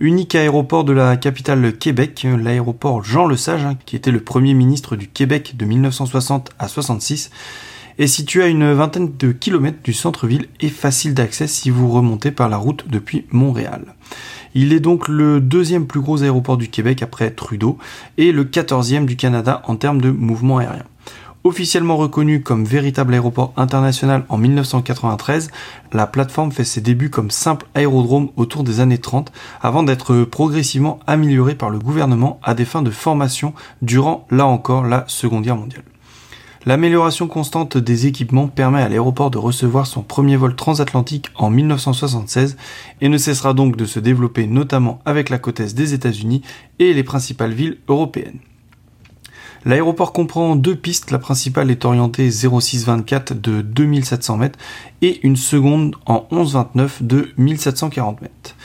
[0.00, 4.96] Unique aéroport de la capitale Québec, l'aéroport Jean Lesage, hein, qui était le premier ministre
[4.96, 7.30] du Québec de 1960 à 66,
[7.98, 12.30] est situé à une vingtaine de kilomètres du centre-ville et facile d'accès si vous remontez
[12.30, 13.94] par la route depuis Montréal.
[14.58, 17.76] Il est donc le deuxième plus gros aéroport du Québec après Trudeau
[18.16, 20.86] et le quatorzième du Canada en termes de mouvement aérien.
[21.44, 25.50] Officiellement reconnu comme véritable aéroport international en 1993,
[25.92, 29.30] la plateforme fait ses débuts comme simple aérodrome autour des années 30
[29.60, 33.52] avant d'être progressivement améliorée par le gouvernement à des fins de formation
[33.82, 35.84] durant là encore la Seconde Guerre mondiale.
[36.66, 42.56] L'amélioration constante des équipements permet à l'aéroport de recevoir son premier vol transatlantique en 1976
[43.00, 46.42] et ne cessera donc de se développer notamment avec la côte des États-Unis
[46.80, 48.40] et les principales villes européennes.
[49.64, 54.58] L'aéroport comprend deux pistes, la principale est orientée 0624 de 2700 mètres
[55.02, 58.56] et une seconde en 1129 de 1740 mètres.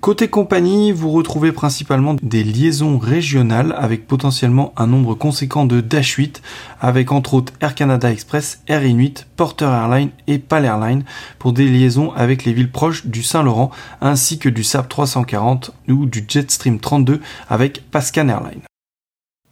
[0.00, 6.12] Côté compagnie, vous retrouvez principalement des liaisons régionales avec potentiellement un nombre conséquent de Dash
[6.12, 6.42] 8
[6.80, 11.04] avec entre autres Air Canada Express, Air Inuit, Porter Airlines et PAL Airlines
[11.38, 13.70] pour des liaisons avec les villes proches du Saint-Laurent
[14.00, 18.62] ainsi que du SAP 340 ou du Jetstream 32 avec Pascan Airlines.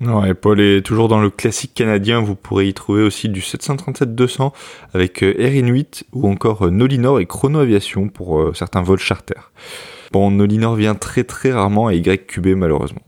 [0.01, 4.53] Ouais, Paul est toujours dans le classique canadien, vous pourrez y trouver aussi du 737-200
[4.93, 8.99] avec euh, Air Inuit ou encore euh, Nolinor et Chrono Aviation pour euh, certains vols
[8.99, 9.41] charter.
[10.15, 13.01] Bon, Nolinor vient très très rarement à YQB malheureusement.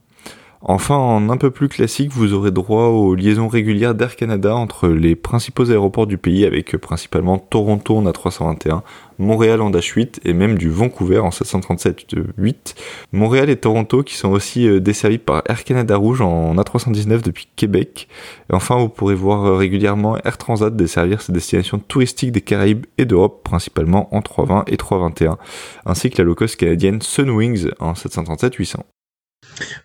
[0.69, 4.89] Enfin, en un peu plus classique, vous aurez droit aux liaisons régulières d'Air Canada entre
[4.89, 8.81] les principaux aéroports du pays avec euh, principalement Toronto en A321,
[9.21, 12.75] Montréal en Dash 8 et même du Vancouver en 737-8.
[13.12, 17.47] Montréal et Toronto qui sont aussi euh, desservis par Air Canada Rouge en A319 depuis
[17.55, 18.09] Québec.
[18.51, 22.87] Et enfin, vous pourrez voir euh, régulièrement Air Transat desservir ces destinations touristiques des Caraïbes
[22.99, 25.39] et d'Europe, principalement en 320 et 321,
[25.85, 28.79] ainsi que la low cost canadienne Sunwings en 737-800.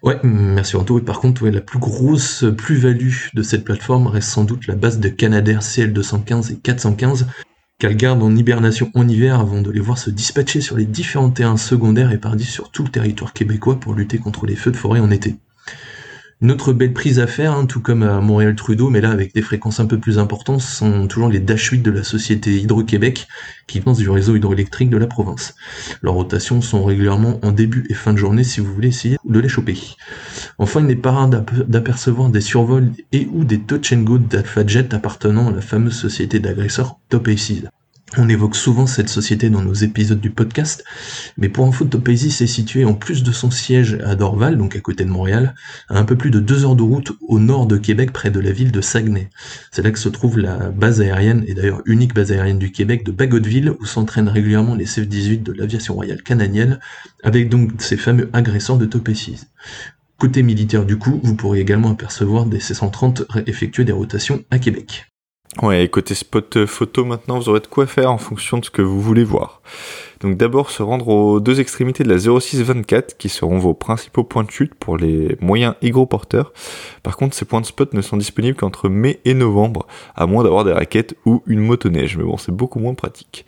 [0.03, 0.99] Ouais, merci Anto.
[0.99, 4.99] Et par contre, la plus grosse plus-value de cette plateforme reste sans doute la base
[4.99, 7.27] de Canadair CL215 et 415
[7.79, 11.31] qu'elle garde en hibernation en hiver avant de les voir se dispatcher sur les différents
[11.31, 14.99] terrains secondaires éparpillés sur tout le territoire québécois pour lutter contre les feux de forêt
[14.99, 15.35] en été.
[16.41, 19.43] Une autre belle prise à faire, hein, tout comme à Montréal-Trudeau, mais là avec des
[19.43, 23.27] fréquences un peu plus importantes, sont toujours les Dash 8 de la société Hydro-Québec
[23.67, 25.53] qui pensent du réseau hydroélectrique de la province.
[26.01, 29.39] Leurs rotations sont régulièrement en début et fin de journée si vous voulez essayer de
[29.39, 29.77] les choper.
[30.57, 34.19] Enfin, il n'est pas rare d'apercevoir des survols et ou des touch and go
[34.93, 37.65] appartenant à la fameuse société d'agresseurs Top Aces.
[38.17, 40.83] On évoque souvent cette société dans nos épisodes du podcast,
[41.37, 44.81] mais pour info, Topazis est situé en plus de son siège à Dorval, donc à
[44.81, 45.55] côté de Montréal,
[45.87, 48.41] à un peu plus de deux heures de route au nord de Québec, près de
[48.41, 49.29] la ville de Saguenay.
[49.71, 53.05] C'est là que se trouve la base aérienne, et d'ailleurs unique base aérienne du Québec,
[53.05, 56.79] de Bagotville, où s'entraînent régulièrement les CF-18 de l'aviation royale canadienne,
[57.23, 59.45] avec donc ces fameux agresseurs de Topazis.
[60.17, 65.10] Côté militaire du coup, vous pourrez également apercevoir des C-130 effectuer des rotations à Québec.
[65.61, 68.71] Ouais, côté spot euh, photo maintenant, vous aurez de quoi faire en fonction de ce
[68.71, 69.61] que vous voulez voir.
[70.21, 74.45] Donc d'abord se rendre aux deux extrémités de la 0624 qui seront vos principaux points
[74.45, 76.53] de chute pour les moyens et porteurs.
[77.03, 80.43] Par contre, ces points de spot ne sont disponibles qu'entre mai et novembre, à moins
[80.43, 83.45] d'avoir des raquettes ou une motoneige, mais bon, c'est beaucoup moins pratique.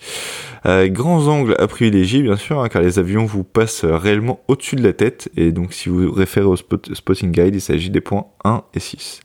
[0.65, 4.75] Euh, grands angles à privilégier bien sûr, hein, car les avions vous passent réellement au-dessus
[4.75, 8.01] de la tête, et donc si vous référez au spot, spotting guide, il s'agit des
[8.01, 9.21] points 1 et 6.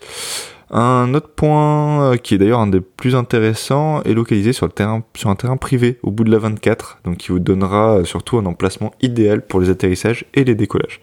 [0.70, 4.72] Un autre point euh, qui est d'ailleurs un des plus intéressants est localisé sur, le
[4.72, 8.04] terrain, sur un terrain privé au bout de la 24, donc qui vous donnera euh,
[8.04, 11.00] surtout un emplacement idéal pour les atterrissages et les décollages.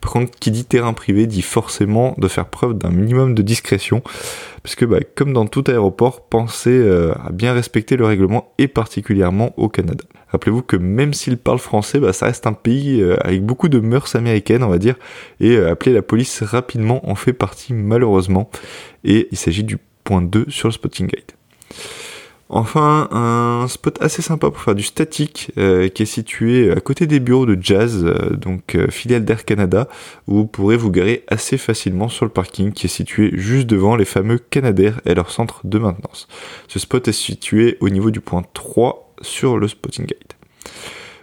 [0.00, 4.02] Par contre, qui dit terrain privé dit forcément de faire preuve d'un minimum de discrétion,
[4.62, 9.52] puisque bah, comme dans tout aéroport, pensez euh, à bien respecter le règlement et particulièrement
[9.56, 10.04] au Canada.
[10.32, 14.14] Rappelez-vous que même s'il parle français, bah, ça reste un pays avec beaucoup de mœurs
[14.14, 14.96] américaines, on va dire,
[15.40, 18.50] et appeler la police rapidement en fait partie malheureusement
[19.04, 21.32] et il s'agit du point 2 sur le spotting guide.
[22.52, 27.06] Enfin, un spot assez sympa pour faire du statique euh, qui est situé à côté
[27.06, 29.86] des bureaux de jazz, euh, donc euh, filiale d'Air Canada,
[30.26, 33.94] où vous pourrez vous garer assez facilement sur le parking qui est situé juste devant
[33.94, 36.26] les fameux Canadair et leur centre de maintenance.
[36.66, 40.32] Ce spot est situé au niveau du point 3 sur le spotting guide.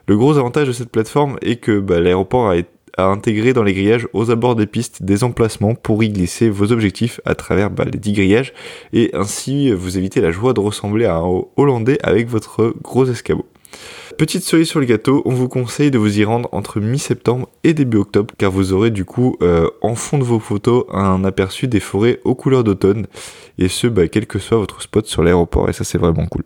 [0.08, 2.56] Le gros avantage de cette plateforme est que bah, l'aéroport a
[3.04, 7.22] intégrer dans les grillages aux abords des pistes des emplacements pour y glisser vos objectifs
[7.26, 8.54] à travers bah, les 10 grillages
[8.94, 13.46] et ainsi vous éviter la joie de ressembler à un Hollandais avec votre gros escabeau.
[14.18, 17.74] Petite cerise sur le gâteau, on vous conseille de vous y rendre entre mi-septembre et
[17.74, 21.68] début octobre car vous aurez du coup euh, en fond de vos photos un aperçu
[21.68, 23.06] des forêts aux couleurs d'automne
[23.60, 26.44] et ce bah, quel que soit votre spot sur l'aéroport et ça c'est vraiment cool.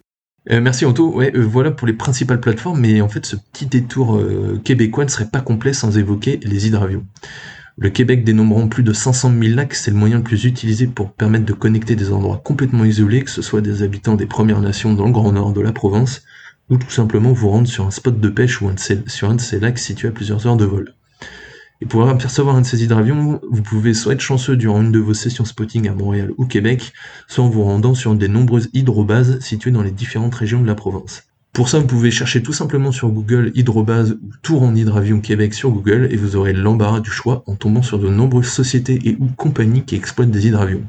[0.50, 1.14] Euh, merci Anto.
[1.16, 5.06] Ouais, euh, voilà pour les principales plateformes, mais en fait ce petit détour euh, québécois
[5.06, 7.06] ne serait pas complet sans évoquer les hydravions.
[7.78, 11.14] Le Québec dénombrant plus de 500 000 lacs, c'est le moyen le plus utilisé pour
[11.14, 14.94] permettre de connecter des endroits complètement isolés, que ce soit des habitants des Premières Nations
[14.94, 16.24] dans le Grand Nord de la province,
[16.70, 18.70] ou tout simplement vous rendre sur un spot de pêche ou
[19.08, 20.94] sur un de ces lacs situés à plusieurs heures de vol.
[21.82, 25.00] Et pour apercevoir un de ces hydravions, vous pouvez soit être chanceux durant une de
[25.00, 26.94] vos sessions spotting à Montréal ou Québec,
[27.28, 30.68] soit en vous rendant sur une des nombreuses hydrobases situées dans les différentes régions de
[30.68, 31.24] la province.
[31.54, 35.54] Pour ça, vous pouvez chercher tout simplement sur Google hydrobase ou tour en hydravion Québec
[35.54, 39.18] sur Google et vous aurez l'embarras du choix en tombant sur de nombreuses sociétés et
[39.20, 40.86] ou compagnies qui exploitent des hydravions.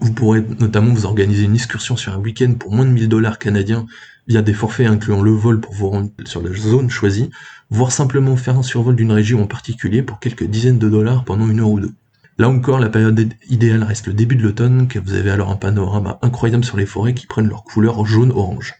[0.00, 3.38] Vous pourrez notamment vous organiser une excursion sur un week-end pour moins de 1000 dollars
[3.38, 3.86] canadiens
[4.28, 7.30] via des forfaits incluant le vol pour vous rendre sur la zone choisie,
[7.72, 11.48] voire simplement faire un survol d'une région en particulier pour quelques dizaines de dollars pendant
[11.48, 11.94] une heure ou deux.
[12.36, 15.56] Là encore, la période idéale reste le début de l'automne, car vous avez alors un
[15.56, 18.74] panorama incroyable sur les forêts qui prennent leur couleur jaune-orange.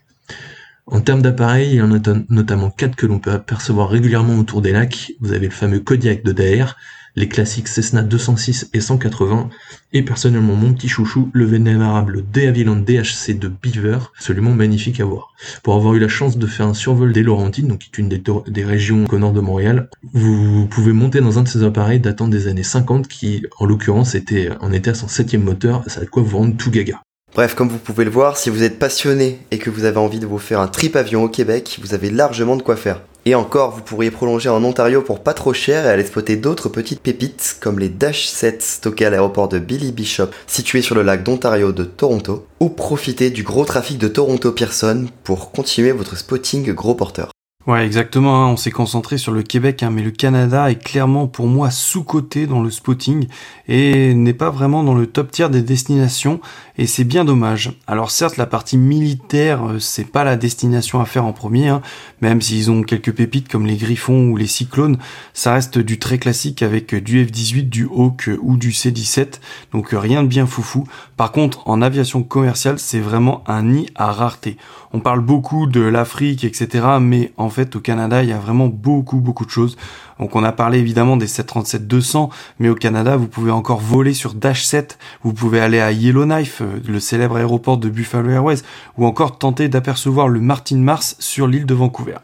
[0.86, 4.60] En termes d'appareils, il y en a notamment quatre que l'on peut apercevoir régulièrement autour
[4.60, 5.12] des lacs.
[5.20, 6.76] Vous avez le fameux Kodiak de Daer,
[7.16, 9.50] les classiques Cessna 206 et 180,
[9.92, 15.04] et personnellement mon petit chouchou, le vénérable De Havilland DHC de Beaver, absolument magnifique à
[15.04, 15.34] voir.
[15.62, 18.08] Pour avoir eu la chance de faire un survol des Laurentides, donc qui est une
[18.08, 22.48] des, régions au de Montréal, vous pouvez monter dans un de ces appareils datant des
[22.48, 26.10] années 50 qui, en l'occurrence, était, en était à son septième moteur, ça a de
[26.10, 27.02] quoi vous rendre tout gaga.
[27.34, 30.20] Bref, comme vous pouvez le voir, si vous êtes passionné et que vous avez envie
[30.20, 33.00] de vous faire un trip avion au Québec, vous avez largement de quoi faire.
[33.24, 36.68] Et encore, vous pourriez prolonger en Ontario pour pas trop cher et aller spotter d'autres
[36.68, 41.02] petites pépites comme les Dash 7 stockés à l'aéroport de Billy Bishop situé sur le
[41.02, 46.18] lac d'Ontario de Toronto ou profiter du gros trafic de Toronto Pearson pour continuer votre
[46.18, 47.30] spotting gros porteur.
[47.66, 48.44] Ouais, exactement.
[48.44, 48.48] Hein.
[48.48, 52.48] On s'est concentré sur le Québec, hein, mais le Canada est clairement pour moi sous-coté
[52.48, 53.28] dans le spotting
[53.68, 56.40] et n'est pas vraiment dans le top tier des destinations
[56.78, 57.72] et c'est bien dommage.
[57.86, 61.82] Alors certes, la partie militaire, euh, c'est pas la destination à faire en premier, hein,
[62.20, 64.98] même s'ils ont quelques pépites comme les Griffons ou les Cyclones,
[65.34, 69.40] ça reste du très classique avec du F-18, du Hawk ou du C-17,
[69.72, 70.84] donc rien de bien foufou.
[71.16, 74.56] Par contre, en aviation commerciale, c'est vraiment un nid à rareté.
[74.92, 78.66] On parle beaucoup de l'Afrique, etc., mais en fait, au Canada, il y a vraiment
[78.66, 79.76] beaucoup, beaucoup de choses.
[80.18, 84.34] Donc on a parlé évidemment des 737-200, mais au Canada, vous pouvez encore voler sur
[84.34, 88.62] Dash 7, vous pouvez aller à Yellowknife, euh, le célèbre aéroport de Buffalo Airways,
[88.98, 92.16] ou encore tenter d'apercevoir le Martin Mars sur l'île de Vancouver.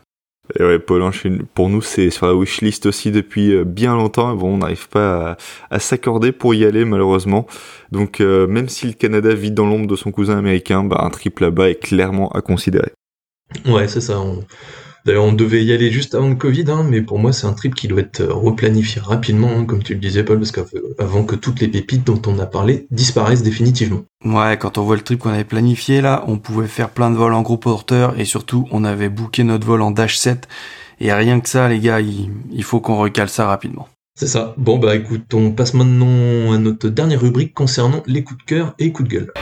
[0.58, 1.02] Et ouais, Paul,
[1.54, 4.34] pour nous, c'est sur la wishlist aussi depuis euh, bien longtemps.
[4.34, 5.36] Bon, on n'arrive pas
[5.70, 7.46] à, s'accorder pour y aller, malheureusement.
[7.92, 11.10] Donc, euh, même si le Canada vit dans l'ombre de son cousin américain, bah, un
[11.10, 12.92] trip là-bas est clairement à considérer.
[13.66, 14.22] Ouais, c'est ça.
[15.04, 17.52] D'ailleurs, on devait y aller juste avant le Covid, hein, mais pour moi, c'est un
[17.52, 21.24] trip qui doit être euh, replanifié rapidement, hein, comme tu le disais, Paul, parce qu'avant
[21.24, 24.02] que toutes les pépites dont on a parlé disparaissent définitivement.
[24.24, 27.16] Ouais, quand on voit le trip qu'on avait planifié là, on pouvait faire plein de
[27.16, 30.48] vols en gros porteur, et surtout, on avait booké notre vol en Dash 7,
[31.00, 33.88] et rien que ça, les gars, il, il faut qu'on recale ça rapidement.
[34.18, 34.52] C'est ça.
[34.56, 38.74] Bon, bah écoute, on passe maintenant à notre dernière rubrique concernant les coups de cœur
[38.80, 39.32] et coups de gueule.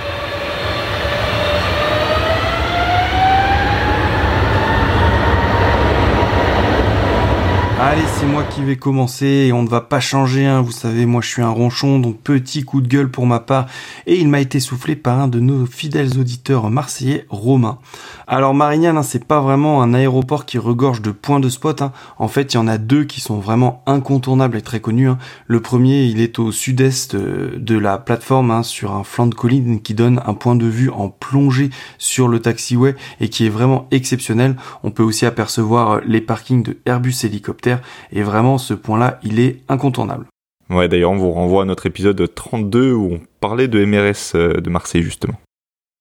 [7.89, 10.45] Allez, c'est moi qui vais commencer et on ne va pas changer.
[10.45, 10.61] Hein.
[10.61, 13.67] Vous savez, moi je suis un ronchon, donc petit coup de gueule pour ma part.
[14.09, 17.79] Et il m'a été soufflé par un de nos fidèles auditeurs marseillais, Romain.
[18.27, 21.81] Alors Marignane, hein, c'est pas vraiment un aéroport qui regorge de points de spot.
[21.81, 21.93] Hein.
[22.19, 25.11] En fait, il y en a deux qui sont vraiment incontournables et très connus.
[25.47, 29.81] Le premier, il est au sud-est euh, de la plateforme, sur un flanc de colline
[29.81, 33.87] qui donne un point de vue en plongée sur le taxiway et qui est vraiment
[33.93, 34.57] exceptionnel.
[34.83, 37.76] On peut aussi apercevoir euh, les parkings de Airbus hélicoptère
[38.13, 40.27] et vraiment, ce point-là, il est incontournable.
[40.69, 44.61] Ouais, d'ailleurs, on vous renvoie à notre épisode 32 où on parlait de MRS euh,
[44.61, 45.39] de Marseille, justement.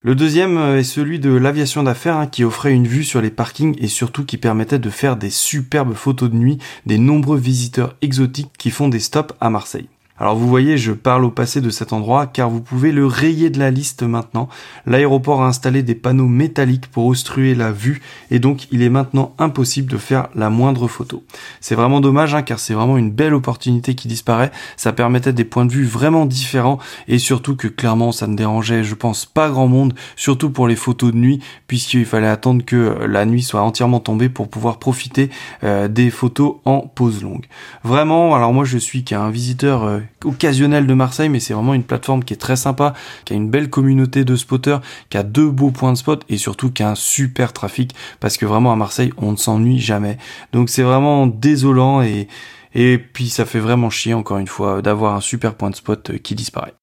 [0.02, 3.30] Le deuxième euh, est celui de l'aviation d'affaires hein, qui offrait une vue sur les
[3.30, 7.96] parkings et surtout qui permettait de faire des superbes photos de nuit des nombreux visiteurs
[8.02, 9.88] exotiques qui font des stops à Marseille.
[10.18, 13.50] Alors vous voyez, je parle au passé de cet endroit car vous pouvez le rayer
[13.50, 14.48] de la liste maintenant.
[14.86, 18.00] L'aéroport a installé des panneaux métalliques pour obstruer la vue
[18.30, 21.22] et donc il est maintenant impossible de faire la moindre photo.
[21.60, 24.50] C'est vraiment dommage hein, car c'est vraiment une belle opportunité qui disparaît.
[24.78, 28.84] Ça permettait des points de vue vraiment différents et surtout que clairement ça ne dérangeait
[28.84, 33.04] je pense pas grand monde, surtout pour les photos de nuit puisqu'il fallait attendre que
[33.06, 35.28] la nuit soit entièrement tombée pour pouvoir profiter
[35.62, 37.44] euh, des photos en pause longue.
[37.84, 41.84] Vraiment, alors moi je suis qu'un visiteur euh, occasionnel de Marseille, mais c'est vraiment une
[41.84, 42.94] plateforme qui est très sympa,
[43.24, 44.80] qui a une belle communauté de spotters,
[45.10, 48.36] qui a deux beaux points de spot et surtout qui a un super trafic parce
[48.36, 50.18] que vraiment à Marseille on ne s'ennuie jamais.
[50.52, 52.28] Donc c'est vraiment désolant et
[52.74, 56.18] et puis ça fait vraiment chier encore une fois d'avoir un super point de spot
[56.18, 56.74] qui disparaît.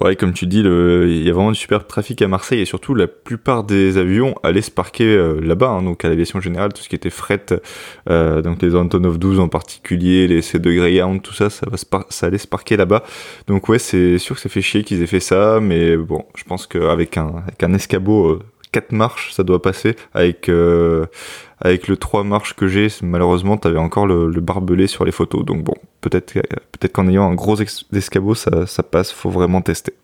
[0.00, 2.96] Ouais, comme tu dis, il y a vraiment du super trafic à Marseille et surtout
[2.96, 6.82] la plupart des avions allaient se parquer euh, là-bas, hein, donc à l'aviation générale, tout
[6.82, 7.46] ce qui était fret,
[8.10, 11.86] euh, donc les Antonov 12 en particulier, les C2 Greyhound, tout ça, ça, va se
[12.08, 13.04] ça allait se parquer là-bas.
[13.46, 16.42] Donc ouais, c'est sûr que ça fait chier qu'ils aient fait ça, mais bon, je
[16.42, 18.40] pense qu'avec un, avec un escabeau euh,
[18.74, 19.94] 4 marches, ça doit passer.
[20.14, 21.06] Avec euh,
[21.60, 25.44] avec le 3 marches que j'ai, malheureusement, t'avais encore le, barbelé sur les photos.
[25.44, 29.12] Donc bon, peut-être peut-être qu'en ayant un gros escabeau, ça, ça passe.
[29.12, 29.94] Faut vraiment tester.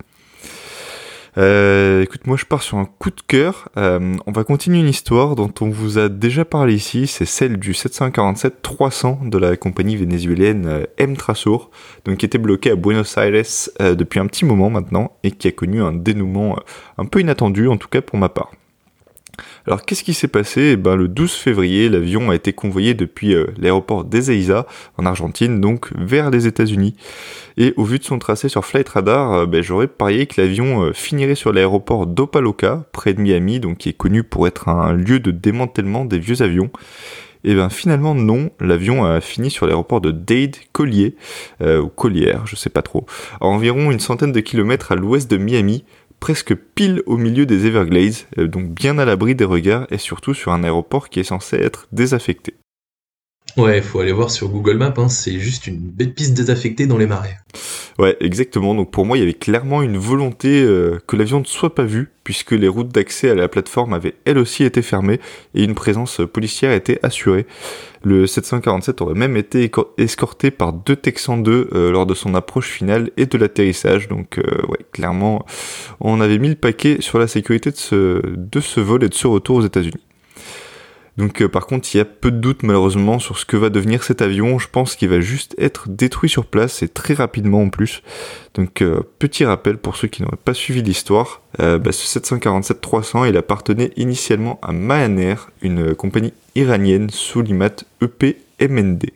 [1.39, 3.69] Euh, écoute, moi je pars sur un coup de cœur.
[3.77, 7.09] Euh, on va continuer une histoire dont on vous a déjà parlé ici.
[7.09, 11.71] C'est celle du 747-300 de la compagnie vénézuélienne M Trasur,
[12.05, 15.53] donc qui était bloquée à Buenos Aires depuis un petit moment maintenant et qui a
[15.53, 16.57] connu un dénouement
[16.99, 18.53] un peu inattendu, en tout cas pour ma part.
[19.67, 20.73] Alors qu'est-ce qui s'est passé?
[20.73, 25.61] Eh ben, Le 12 février, l'avion a été convoyé depuis euh, l'aéroport d'Ezeiza en Argentine,
[25.61, 26.97] donc vers les États-Unis.
[27.59, 30.85] Et au vu de son tracé sur Flight Radar, euh, ben, j'aurais parié que l'avion
[30.85, 34.95] euh, finirait sur l'aéroport d'Opaloca, près de Miami, donc qui est connu pour être un
[34.95, 36.71] lieu de démantèlement des vieux avions.
[37.43, 41.17] Et bien finalement non, l'avion a fini sur l'aéroport de Dade Collier,
[41.63, 43.07] ou Collière, je sais pas trop,
[43.41, 45.85] à environ une centaine de kilomètres à l'ouest de Miami,
[46.21, 50.35] presque pile au milieu des Everglades, euh, donc bien à l'abri des regards et surtout
[50.35, 52.55] sur un aéroport qui est censé être désaffecté.
[53.57, 56.99] Ouais, faut aller voir sur Google Maps, hein, c'est juste une belle piste désaffectée dans
[56.99, 57.37] les marais.
[57.99, 58.75] Ouais, exactement.
[58.75, 61.85] Donc pour moi, il y avait clairement une volonté euh, que l'avion ne soit pas
[61.85, 65.21] vu, puisque les routes d'accès à la plateforme avaient elles aussi été fermées
[65.55, 67.47] et une présence policière était assurée.
[68.03, 72.71] Le 747 aurait même été escorté par deux Texans 2 euh, lors de son approche
[72.71, 74.09] finale et de l'atterrissage.
[74.09, 75.45] Donc euh, ouais, clairement,
[76.01, 79.15] on avait mis le paquet sur la sécurité de ce, de ce vol et de
[79.15, 80.01] ce retour aux États-Unis.
[81.17, 83.71] Donc euh, par contre, il y a peu de doute malheureusement sur ce que va
[83.71, 84.59] devenir cet avion.
[84.59, 88.03] Je pense qu'il va juste être détruit sur place et très rapidement en plus.
[88.55, 93.29] Donc euh, petit rappel pour ceux qui n'auraient pas suivi l'histoire, euh, bah, ce 747-300
[93.29, 99.11] il appartenait initialement à Mahaner, une compagnie iranienne sous l'IMAT EP MND.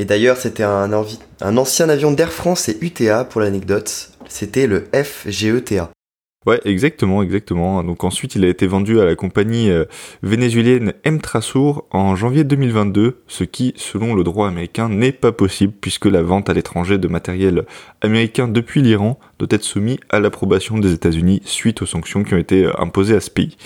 [0.00, 0.92] Et d'ailleurs, c'était un,
[1.40, 4.10] un ancien avion d'Air France et UTA pour l'anecdote.
[4.28, 5.90] C'était le FGETA.
[6.46, 7.82] Ouais, exactement, exactement.
[7.82, 9.84] Donc ensuite, il a été vendu à la compagnie euh,
[10.22, 15.74] vénézuélienne M Trasur en janvier 2022, ce qui, selon le droit américain, n'est pas possible
[15.78, 17.66] puisque la vente à l'étranger de matériel
[18.02, 22.38] américain depuis l'Iran doit être soumise à l'approbation des États-Unis suite aux sanctions qui ont
[22.38, 23.56] été euh, imposées à ce pays.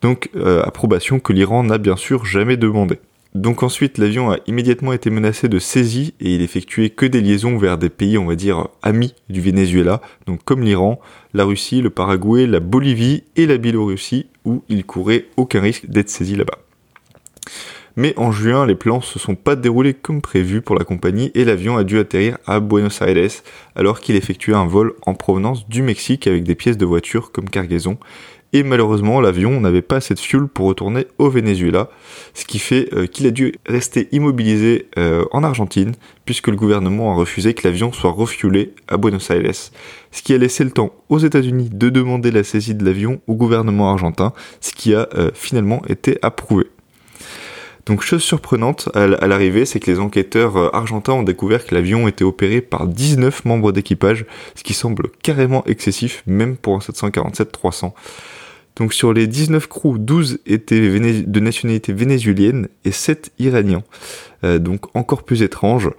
[0.00, 3.00] Donc, euh, approbation que l'Iran n'a bien sûr jamais demandé.
[3.34, 7.58] Donc ensuite, l'avion a immédiatement été menacé de saisie et il effectuait que des liaisons
[7.58, 11.00] vers des pays, on va dire, amis du Venezuela, donc comme l'Iran,
[11.34, 16.08] la Russie, le Paraguay, la Bolivie et la Biélorussie, où il courait aucun risque d'être
[16.08, 16.58] saisi là-bas.
[17.96, 21.44] Mais en juin, les plans se sont pas déroulés comme prévu pour la compagnie et
[21.44, 23.30] l'avion a dû atterrir à Buenos Aires
[23.76, 27.48] alors qu'il effectuait un vol en provenance du Mexique avec des pièces de voiture comme
[27.48, 27.98] cargaison
[28.54, 31.90] et malheureusement l'avion n'avait pas assez de fuel pour retourner au Venezuela,
[32.32, 35.92] ce qui fait euh, qu'il a dû rester immobilisé euh, en Argentine,
[36.24, 40.38] puisque le gouvernement a refusé que l'avion soit refuelé à Buenos Aires, ce qui a
[40.38, 44.72] laissé le temps aux États-Unis de demander la saisie de l'avion au gouvernement argentin, ce
[44.72, 46.66] qui a euh, finalement été approuvé.
[47.86, 52.24] Donc chose surprenante à l'arrivée, c'est que les enquêteurs argentins ont découvert que l'avion était
[52.24, 54.24] opéré par 19 membres d'équipage,
[54.54, 57.92] ce qui semble carrément excessif même pour un 747-300.
[58.76, 63.84] Donc sur les 19 crews, 12 étaient de nationalité vénézuélienne et 7 iraniens.
[64.42, 65.90] Euh, donc encore plus étrange.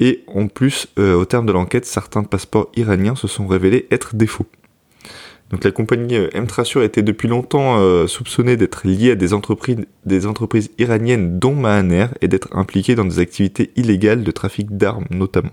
[0.00, 4.16] Et en plus, euh, au terme de l'enquête, certains passeports iraniens se sont révélés être
[4.16, 4.46] des faux.
[5.50, 10.26] Donc la compagnie euh, M-Trasure était depuis longtemps soupçonnée d'être liée à des entreprises, des
[10.26, 15.52] entreprises iraniennes dont Mahaner et d'être impliquée dans des activités illégales de trafic d'armes notamment.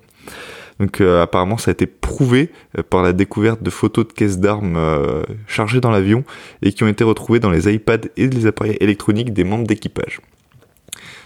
[0.79, 4.39] Donc euh, apparemment ça a été prouvé euh, par la découverte de photos de caisses
[4.39, 6.23] d'armes euh, chargées dans l'avion
[6.61, 10.21] et qui ont été retrouvées dans les iPads et les appareils électroniques des membres d'équipage.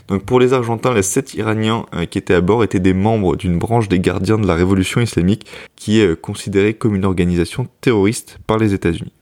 [0.09, 3.57] Donc pour les Argentins, les sept Iraniens qui étaient à bord étaient des membres d'une
[3.57, 5.47] branche des gardiens de la révolution islamique
[5.77, 9.13] qui est considérée comme une organisation terroriste par les États-Unis.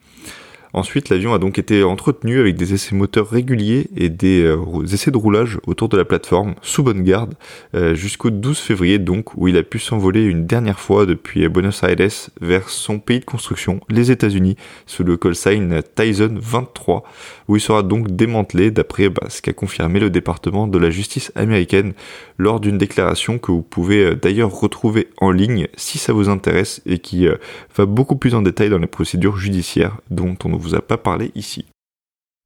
[0.74, 5.12] Ensuite, l'avion a donc été entretenu avec des essais moteurs réguliers et des euh, essais
[5.12, 7.34] de roulage autour de la plateforme, sous bonne garde,
[7.76, 11.84] euh, jusqu'au 12 février donc, où il a pu s'envoler une dernière fois depuis Buenos
[11.84, 11.98] Aires
[12.40, 14.56] vers son pays de construction, les États-Unis,
[14.86, 17.04] sous le call sign Tyson 23,
[17.50, 21.34] où il sera donc démantelé d'après bah, ce qu'a confirmé le département de la justice
[21.36, 21.92] américaine
[22.38, 26.82] lors d'une déclaration que vous pouvez euh, d'ailleurs retrouver en ligne si ça vous intéresse
[26.86, 27.28] et qui
[27.76, 31.32] va beaucoup plus en détail dans les procédures judiciaires dont on vous a pas parlé
[31.36, 31.66] ici.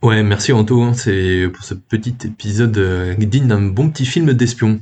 [0.03, 4.33] Ouais, merci Anto, hein, c'est pour ce petit épisode euh, digne d'un bon petit film
[4.33, 4.81] d'espion.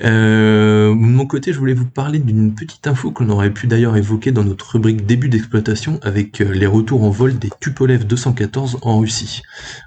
[0.00, 3.96] Euh, de mon côté, je voulais vous parler d'une petite info qu'on aurait pu d'ailleurs
[3.96, 8.78] évoquer dans notre rubrique début d'exploitation avec euh, les retours en vol des Tupolev 214
[8.80, 9.42] en Russie.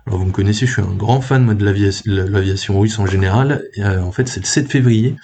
[0.06, 3.64] Alors vous me connaissez, je suis un grand fan de l'aviation russe en général.
[3.80, 5.16] en fait, c'est le 7 février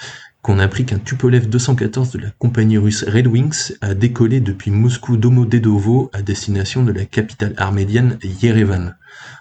[0.41, 4.71] qu'on a appris qu'un Tupolev 214 de la compagnie russe Red Wings a décollé depuis
[4.71, 8.95] Moscou Domodedovo à destination de la capitale arménienne Yerevan.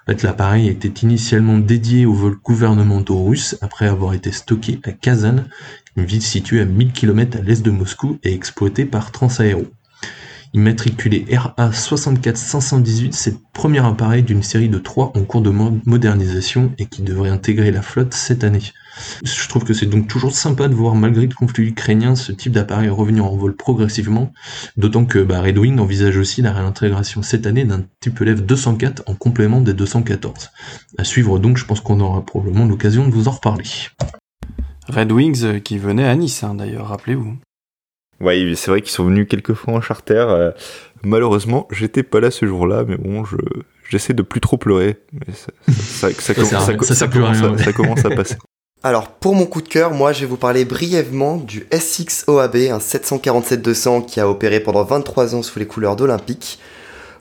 [0.06, 4.92] En fait, l'appareil était initialement dédié aux vols gouvernementaux russes après avoir été stocké à
[4.92, 5.44] Kazan,
[5.96, 9.66] une ville située à 1000 km à l'est de Moscou et exploitée par Transaero.
[10.52, 16.72] Immatriculé RA 64518, c'est le premier appareil d'une série de trois en cours de modernisation
[16.78, 18.72] et qui devrait intégrer la flotte cette année.
[19.22, 22.52] Je trouve que c'est donc toujours sympa de voir, malgré le conflit ukrainien, ce type
[22.52, 24.32] d'appareil revenir en vol progressivement,
[24.76, 29.14] d'autant que bah, Redwing envisage aussi la réintégration cette année d'un type élève 204 en
[29.14, 30.50] complément des 214.
[30.98, 33.64] À suivre donc, je pense qu'on aura probablement l'occasion de vous en reparler.
[34.88, 37.36] Red Wings euh, qui venait à Nice, hein, d'ailleurs, rappelez-vous.
[38.20, 40.26] Oui, c'est vrai qu'ils sont venus quelques fois en charter.
[40.28, 40.50] Euh,
[41.02, 43.36] malheureusement, j'étais pas là ce jour-là, mais bon, je
[43.90, 44.96] j'essaie de plus trop pleurer.
[45.12, 48.36] Mais ça, commence, à passer.
[48.82, 52.56] Alors, pour mon coup de cœur, moi, je vais vous parler brièvement du S6 OAB,
[52.56, 56.58] un 747-200 qui a opéré pendant 23 ans sous les couleurs d'Olympique.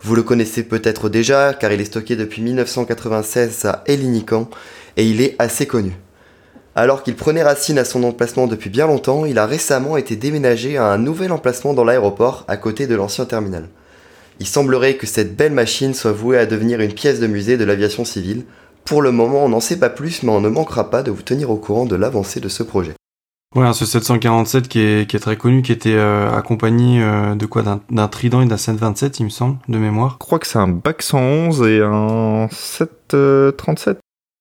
[0.02, 4.50] Vous le connaissez peut-être déjà, car il est stocké depuis 1996 à Elinican,
[4.95, 5.91] et il est assez connu.
[6.80, 10.77] Alors qu'il prenait racine à son emplacement depuis bien longtemps, il a récemment été déménagé
[10.77, 13.67] à un nouvel emplacement dans l'aéroport, à côté de l'ancien terminal.
[14.39, 17.65] Il semblerait que cette belle machine soit vouée à devenir une pièce de musée de
[17.65, 18.45] l'aviation civile.
[18.86, 21.21] Pour le moment, on n'en sait pas plus, mais on ne manquera pas de vous
[21.21, 22.93] tenir au courant de l'avancée de ce projet.
[23.57, 27.82] Ouais, ce 747 qui est, très connu, qui était euh, accompagné euh, de quoi?
[27.91, 30.13] D'un Trident et d'un 727, il me semble, de mémoire.
[30.13, 33.99] Je crois que c'est un Bac 111 et un 737.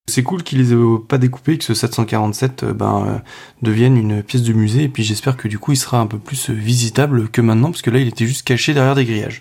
[0.09, 3.19] C'est cool qu'ils les aient pas découpés et que ce 747 euh, ben, euh,
[3.63, 4.85] devienne une pièce de musée.
[4.85, 7.71] Et puis j'espère que du coup il sera un peu plus euh, visitable que maintenant,
[7.71, 9.41] parce que là il était juste caché derrière des grillages.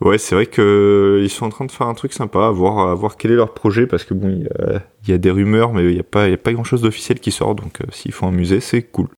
[0.00, 2.94] Ouais, c'est vrai qu'ils sont en train de faire un truc sympa, à voir, à
[2.94, 5.94] voir quel est leur projet, parce que bon, il y, a, des rumeurs, mais il
[5.94, 8.60] n'y a, pas, a pas grand chose d'officiel qui sort, donc s'ils font un musée,
[8.60, 9.08] c'est cool.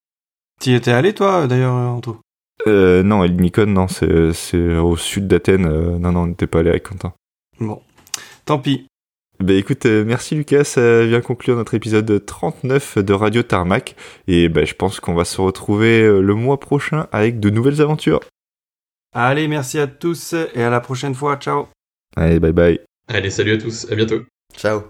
[0.60, 2.20] T'y étais allé toi d'ailleurs, Anto?
[2.68, 5.66] Euh, Non, Nikon, non, c'est au sud d'Athènes.
[5.98, 7.12] non, non, on n'était pas allé avec Quentin.
[7.58, 7.82] Bon,
[8.44, 8.86] tant pis.
[9.40, 13.94] Bah écoute, euh, merci Lucas, ça vient conclure notre épisode 39 de Radio Tarmac
[14.26, 17.80] et bah, je pense qu'on va se retrouver euh, le mois prochain avec de nouvelles
[17.80, 18.18] aventures.
[19.14, 21.68] Allez, merci à tous et à la prochaine fois, ciao.
[22.16, 22.80] Allez, bye bye.
[23.06, 24.22] Allez, salut à tous, à bientôt.
[24.56, 24.82] Ciao.